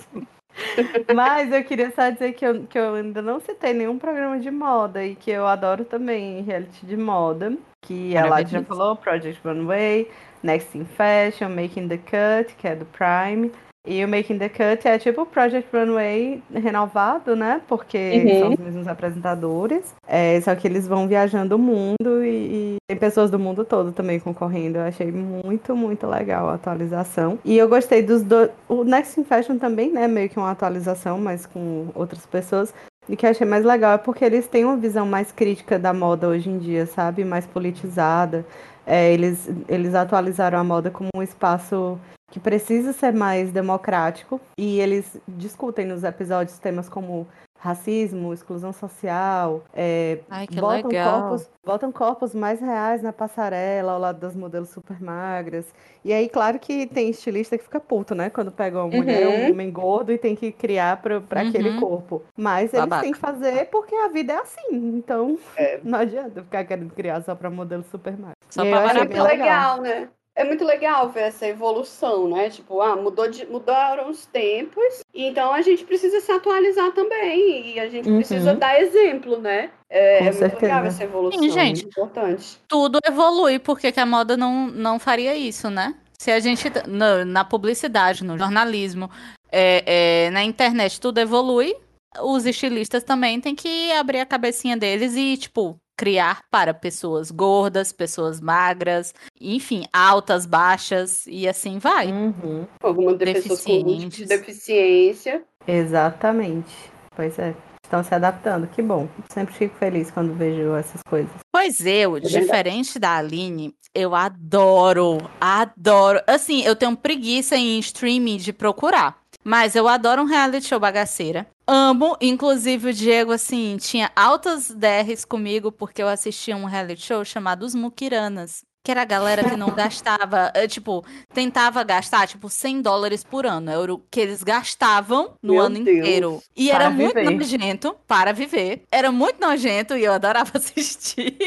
[1.16, 4.52] Mas eu queria só dizer que eu, que eu ainda não citei nenhum programa de
[4.52, 7.56] moda e que eu adoro também reality de moda.
[7.82, 10.10] Que a Lade já falou, Project Runway,
[10.44, 13.52] Next in Fashion, Making the Cut, que é do Prime.
[13.88, 17.62] E o Making the Cut é tipo o Project Runway renovado, né?
[17.68, 18.40] Porque Uhum.
[18.40, 19.96] são os mesmos apresentadores.
[20.08, 23.92] É, só que eles vão viajando o mundo e, e tem pessoas do mundo todo
[23.92, 24.78] também concorrendo.
[24.80, 27.40] Eu achei muito, muito legal a atualização.
[27.46, 28.50] E eu gostei dos dois.
[28.68, 30.08] O Next in Fashion também, né?
[30.08, 32.74] Meio que uma atualização, mas com outras pessoas.
[33.08, 35.80] E o que eu achei mais legal é porque eles têm uma visão mais crítica
[35.80, 37.24] da moda hoje em dia, sabe?
[37.24, 38.46] Mais politizada.
[38.90, 42.00] É, eles, eles atualizaram a moda como um espaço
[42.32, 44.42] que precisa ser mais democrático.
[44.58, 47.28] E eles discutem nos episódios temas como
[47.60, 51.22] racismo, exclusão social, é, Ai, que botam, legal.
[51.22, 55.66] corpos, botam corpos mais reais na passarela, ao lado das modelos super magras.
[56.04, 58.30] E aí, claro que tem estilista que fica puto, né?
[58.30, 59.48] Quando pega uma mulher, Uhum.
[59.48, 61.76] um homem gordo e tem que criar pra, pra aquele Uhum.
[61.76, 62.24] corpo.
[62.38, 63.04] Mas eles Babaca.
[63.04, 64.72] têm que fazer porque a vida é assim.
[64.72, 65.80] Então, É.
[65.84, 68.36] não adianta ficar querendo criar só pra modelo super magro.
[68.50, 70.10] Só muito bem legal, né?
[70.40, 72.50] É muito legal ver essa evolução, né?
[72.50, 77.74] Tipo, ah, mudou de, mudaram os tempos, então a gente precisa se atualizar também.
[77.74, 78.16] E a gente Uhum.
[78.16, 79.70] precisa dar exemplo, né?
[79.90, 81.44] É, Com é muito legal essa evolução.
[81.44, 81.84] Sim, gente.
[81.84, 82.58] Muito importante.
[82.70, 85.94] Tudo evolui, porque que a moda não, não faria isso, né?
[86.18, 89.12] Se a gente, na, na publicidade, no jornalismo,
[89.52, 89.84] é,
[90.28, 91.76] é, na internet, tudo evolui,
[92.22, 97.92] os estilistas também têm que abrir a cabecinha deles e, tipo, criar para pessoas gordas,
[97.92, 102.10] pessoas magras, enfim, altas, baixas e assim vai.
[102.10, 102.66] Uhum.
[102.82, 105.44] Algumas pessoas com de deficiência.
[105.68, 106.74] Exatamente.
[107.14, 107.54] Pois é.
[107.84, 109.10] Estão se adaptando, que bom.
[109.30, 111.32] Sempre fico feliz quando vejo essas coisas.
[111.52, 116.22] Pois eu, é diferente da Aline, eu adoro, adoro.
[116.28, 119.20] Assim, eu tenho preguiça em streaming de procurar.
[119.44, 121.48] Mas eu adoro um reality show bagaceira.
[121.72, 127.24] Amo, inclusive o Diego, assim, tinha altas DRs comigo porque eu assistia um reality show
[127.24, 128.64] chamado Os Mukiranas.
[128.84, 133.46] Que era a galera que não gastava, eh, tipo, tentava gastar, tipo, 100 dólares por
[133.46, 133.70] ano.
[133.70, 135.98] Era o que eles gastavam no Meu ano Deus.
[136.00, 136.44] inteiro.
[136.56, 137.24] E para era viver.
[137.26, 138.84] muito nojento para viver.
[138.92, 141.38] Era muito nojento e eu adorava assistir.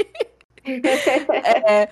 [1.66, 1.88] é,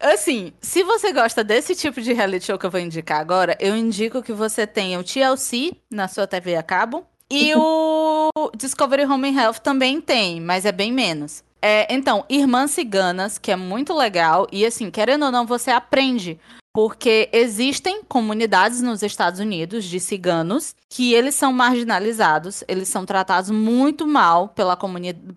[0.00, 3.76] Assim, se você gosta desse tipo de reality show que eu vou indicar agora, eu
[3.76, 7.06] indico que você tenha o TLC na sua TV a cabo.
[7.32, 11.42] E o Discovery Home and Health também tem, mas é bem menos.
[11.60, 14.48] É, então, Irmãs Ciganas, que é muito legal.
[14.50, 16.38] E assim, querendo ou não, você aprende
[16.74, 23.50] porque existem comunidades nos Estados Unidos de ciganos que eles são marginalizados, eles são tratados
[23.50, 24.78] muito mal pela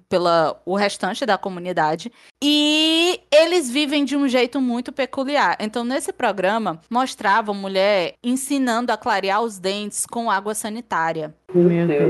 [0.07, 5.57] pela o restante da comunidade e eles vivem de um jeito muito peculiar.
[5.59, 11.35] Então nesse programa mostrava mulher ensinando a clarear os dentes com água sanitária.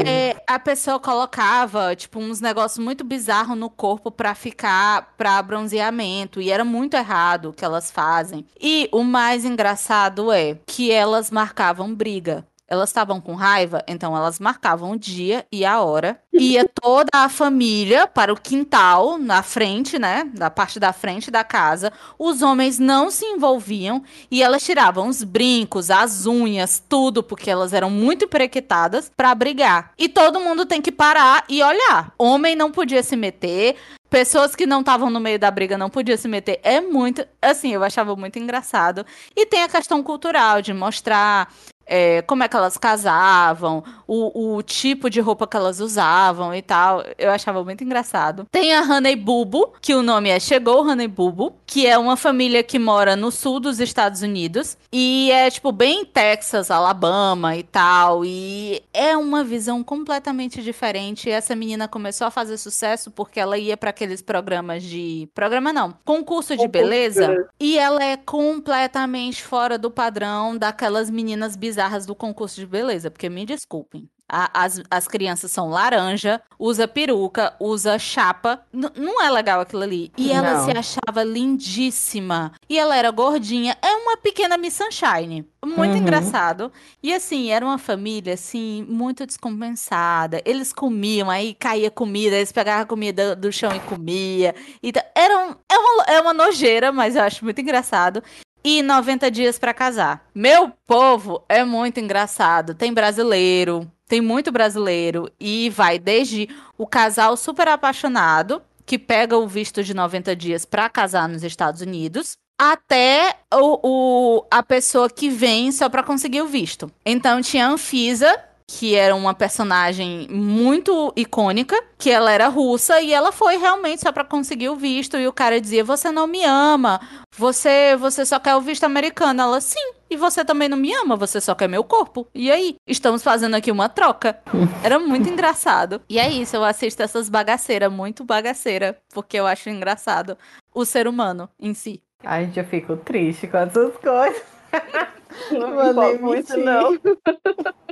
[0.05, 6.41] É, a pessoa colocava, tipo, uns negócios muito bizarros no corpo para ficar, para bronzeamento.
[6.41, 8.45] E era muito errado o que elas fazem.
[8.59, 12.45] E o mais engraçado é que elas marcavam briga.
[12.67, 16.19] Elas estavam com raiva, então elas marcavam o dia e a hora.
[16.33, 20.29] Ia toda a família para o quintal, na frente, né?
[20.33, 21.93] Da parte da frente da casa.
[22.17, 27.71] Os homens não se envolviam e elas tiravam os brincos, as unhas, tudo, porque elas
[27.71, 29.91] eram muito prequitadas para brigar.
[29.97, 32.13] E todo mundo tem que parar e olhar.
[32.17, 33.75] Homem não podia se meter,
[34.09, 36.59] pessoas que não estavam no meio da briga não podiam se meter.
[36.63, 37.25] É muito.
[37.41, 39.05] Assim, eu achava muito engraçado.
[39.35, 41.51] E tem a questão cultural de mostrar
[41.85, 46.61] é, como é que elas casavam, o, o, tipo de roupa que elas usavam e
[46.61, 47.03] tal.
[47.17, 48.47] Eu achava muito engraçado.
[48.51, 52.63] Tem a Honey Bubu, que o nome é Chegou Honey Bubu, que é uma família
[52.63, 54.77] que mora no sul dos Estados Unidos.
[54.91, 58.25] E é, tipo, bem Texas, Alabama e tal.
[58.25, 61.29] E é uma visão completamente diferente.
[61.29, 65.29] Essa menina começou a fazer sucesso porque ela ia para aqueles programas de.
[65.35, 67.47] Programa não, concurso de beleza.
[67.59, 73.11] E ela é completamente fora do padrão daquelas meninas bizarras bizarras do concurso de beleza,
[73.11, 74.09] porque me desculpem.
[74.27, 78.65] A, as, as crianças são laranja, usa peruca, usa chapa.
[78.73, 80.11] N não é legal aquilo ali.
[80.17, 80.65] E ela não.
[80.65, 82.51] se achava lindíssima.
[82.67, 83.77] E ela era gordinha.
[83.83, 85.47] É uma pequena Miss Sunshine.
[85.63, 85.97] Muito uhum.
[85.97, 86.71] engraçado.
[87.03, 90.41] E assim, era uma família, assim, muito descompensada.
[90.43, 94.55] Eles comiam, aí caía comida, eles pegavam comida do chão e comia.
[94.81, 98.23] Então, era um, é, uma, é uma nojeira, mas eu acho muito engraçado
[98.65, 100.25] e 90 dias para casar.
[100.33, 102.73] Meu povo é muito engraçado.
[102.73, 109.47] Tem brasileiro, tem muito brasileiro e vai desde o casal super apaixonado que pega o
[109.47, 115.29] visto de 90 dias para casar nos Estados Unidos até o, o, a pessoa que
[115.29, 116.91] vem só para conseguir o visto.
[117.05, 118.35] Então tinha a Anfisa,
[118.67, 124.11] que era uma personagem muito icônica, que ela era russa e ela foi realmente só
[124.11, 126.99] para conseguir o visto e o cara dizia: "Você não me ama.
[127.37, 129.41] Você você só quer o visto americano".
[129.41, 132.27] Ela: "Sim, e você também não me ama, você só quer meu corpo".
[132.33, 134.39] E aí, estamos fazendo aqui uma troca.
[134.83, 136.01] Era muito engraçado.
[136.09, 140.37] E é isso, eu assisto essas bagaceiras, muito bagaceira, porque eu acho engraçado
[140.73, 142.01] o ser humano em si.
[142.23, 144.41] Ai, eu fico triste com essas coisas.
[145.51, 146.97] Não me muito, não.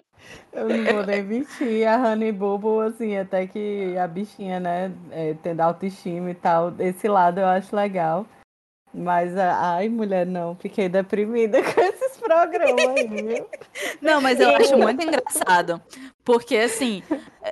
[0.52, 5.36] Eu não vou nem mentir, a Honey Bobo, assim, até que a bichinha, né, é,
[5.42, 8.26] tendo autoestima e tal, esse lado eu acho legal.
[8.94, 13.48] Mas, ai, mulher, não, fiquei deprimida com esses programas aí, viu?
[14.00, 15.82] Não, mas eu acho muito engraçado.
[16.24, 17.04] Porque, assim,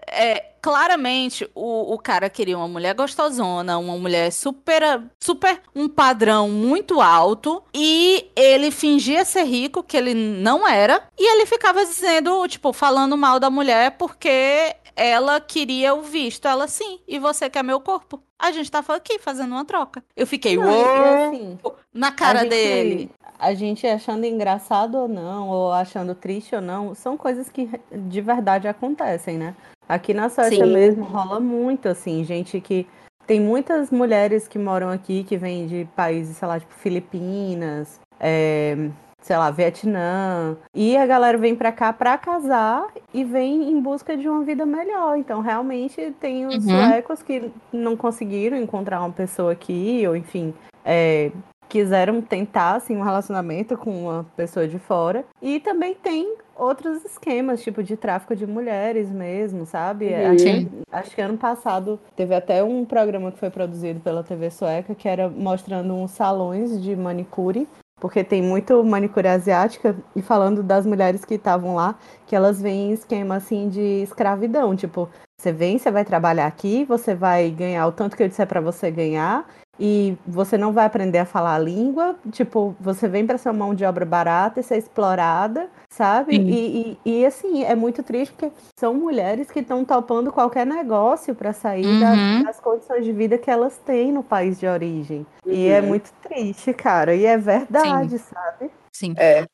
[0.08, 6.50] é, claramente o, o cara queria uma mulher gostosona, uma mulher super, super, um padrão
[6.50, 7.64] muito alto.
[7.74, 11.04] E ele fingia ser rico, que ele não era.
[11.18, 16.48] E ele ficava dizendo, tipo, falando mal da mulher porque ela queria o visto.
[16.48, 18.22] Ela, sim, e você quer meu corpo?
[18.38, 20.04] A gente tava aqui fazendo uma troca.
[20.16, 21.60] Eu fiquei, uou, assim,
[21.94, 23.12] na cara dele.
[23.42, 28.22] A gente achando engraçado ou não, ou achando triste ou não, são coisas que de
[28.22, 29.56] verdade acontecem, né?
[29.90, 30.72] Aqui na Suécia Sim.
[30.72, 32.88] mesmo rola muito, assim, gente que.
[33.26, 38.90] Tem muitas mulheres que moram aqui, que vêm de países, sei lá, tipo Filipinas, é,
[39.22, 40.58] sei lá, Vietnã.
[40.76, 44.66] E a galera vem pra cá pra casar e vem em busca de uma vida
[44.66, 45.18] melhor.
[45.18, 46.78] Então, realmente, tem os Uhum.
[46.78, 51.32] suecos que não conseguiram encontrar uma pessoa aqui, ou enfim, é,
[51.72, 55.24] quiseram tentar assim, um relacionamento com uma pessoa de fora.
[55.42, 60.08] E também tem outros esquemas, tipo de tráfico de mulheres mesmo, sabe?
[60.08, 60.34] Uhum.
[60.34, 64.94] Acho, acho que ano passado teve até um programa que foi produzido pela TV sueca
[64.94, 67.66] que era mostrando uns salões de manicure.
[68.02, 71.96] Porque tem muito manicure asiática e falando das mulheres que estavam lá,
[72.26, 74.76] que elas vêm em esquema assim de escravidão.
[74.76, 75.08] Tipo,
[75.40, 78.60] você vem, você vai trabalhar aqui, você vai ganhar o tanto que eu disser pra
[78.60, 79.46] você ganhar,
[79.80, 82.16] e você não vai aprender a falar a língua.
[82.32, 86.36] Tipo, você vem para ser uma mão de obra barata e ser explorada, sabe?
[86.36, 86.48] Sim.
[86.50, 91.34] E, e, e, assim, é muito triste porque são mulheres que estão topando qualquer negócio
[91.34, 92.44] para sair Uhum.
[92.44, 95.26] das condições de vida que elas têm no país de origem.
[95.46, 95.88] E é Uhum.
[95.88, 97.16] muito triste, cara.
[97.16, 98.70] E é verdade, sabe?
[98.94, 99.14] Sim.
[99.18, 99.46] É.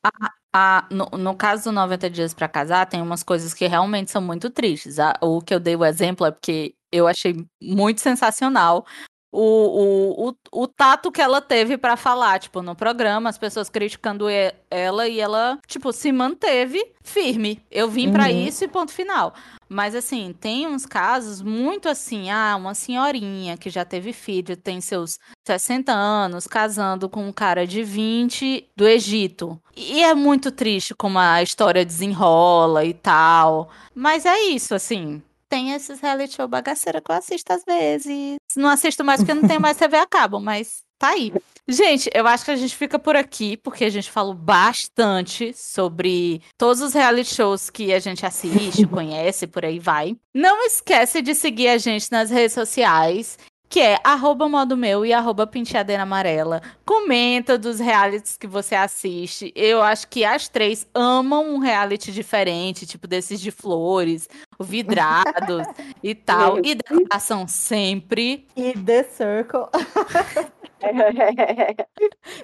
[0.52, 4.20] A- no, no caso do 90 Dias pra Casar, tem umas coisas que realmente são
[4.20, 4.98] muito tristes.
[4.98, 8.84] A- o que eu dei o exemplo é porque eu achei muito sensacional
[9.30, 14.26] o, o, o, tato que ela teve pra falar, tipo, no programa, as pessoas criticando
[14.70, 17.60] ela e ela, tipo, se manteve firme.
[17.70, 18.46] Eu vim pra Uhum.
[18.46, 19.34] isso e ponto final.
[19.68, 24.80] Mas assim, tem uns casos muito assim, ah, uma senhorinha que já teve filho, tem
[24.80, 29.60] seus 60 anos, casando com um cara de 20 do Egito.
[29.76, 33.68] E é muito triste como a história desenrola e tal.
[33.94, 35.22] Mas é isso, assim.
[35.48, 38.36] Tem esses reality show bagaceira que eu assisto às vezes.
[38.56, 41.32] Não assisto mais porque não tenho mais TV a cabo, mas tá aí.
[41.66, 46.40] Gente, eu acho que a gente fica por aqui, porque a gente falou bastante sobre
[46.56, 50.16] todos os reality shows que a gente assiste, conhece, por aí vai.
[50.34, 53.38] Não esquece de seguir a gente nas redes sociais,
[53.68, 56.62] que é arroba modo meu e arroba penteadeira amarela.
[56.84, 59.52] Comenta dos realities que você assiste.
[59.54, 65.66] Eu acho que as três amam um reality diferente, tipo desses de flores, vidrados
[66.02, 66.58] e tal.
[66.64, 68.46] E decoração sempre.
[68.56, 69.68] E The Circle.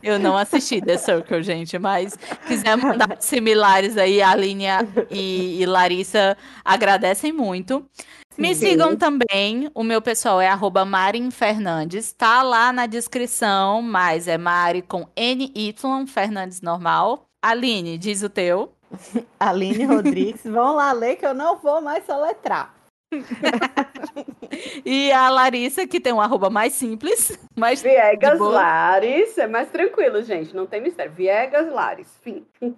[0.03, 2.17] Eu não assisti The Circle, gente, mas
[2.47, 4.65] quiser mandar similares aí, a Aline
[5.11, 7.89] e, e Larissa agradecem muito.
[8.37, 8.71] Me Sim.
[8.71, 14.37] sigam também, o meu pessoal é arroba Marin Fernandes, tá lá na descrição, mas é
[14.37, 15.75] Mari com NY,
[16.07, 17.27] Fernandes normal.
[17.41, 18.73] Aline, diz o teu.
[19.39, 20.43] Aline Rodrigues.
[20.45, 22.74] Vão lá ler que eu não vou mais soletrar.
[24.85, 27.39] E a Larissa, que tem um arroba mais simples,
[27.83, 28.39] de Viegas.
[28.39, 31.13] Lares, é mais tranquilo, gente, não tem mistério.
[31.13, 32.45] Viegas Lares, fim.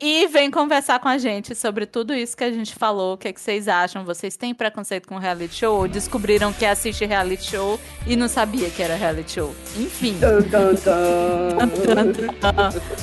[0.00, 3.14] E vem conversar com a gente sobre tudo isso que a gente falou.
[3.14, 4.04] O que, é que vocês acham?
[4.04, 5.78] Vocês têm preconceito com reality show?
[5.78, 9.54] Ou descobriram que assiste reality show e não sabia que era reality show?
[9.78, 10.18] Enfim.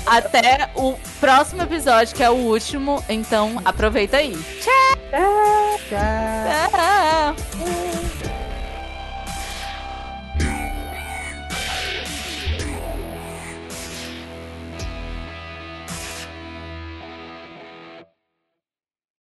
[0.05, 3.03] Até o próximo episódio, que é o último.
[3.09, 4.35] Então, aproveita aí.
[4.59, 4.71] Tchau.
[6.69, 8.00] Tchau!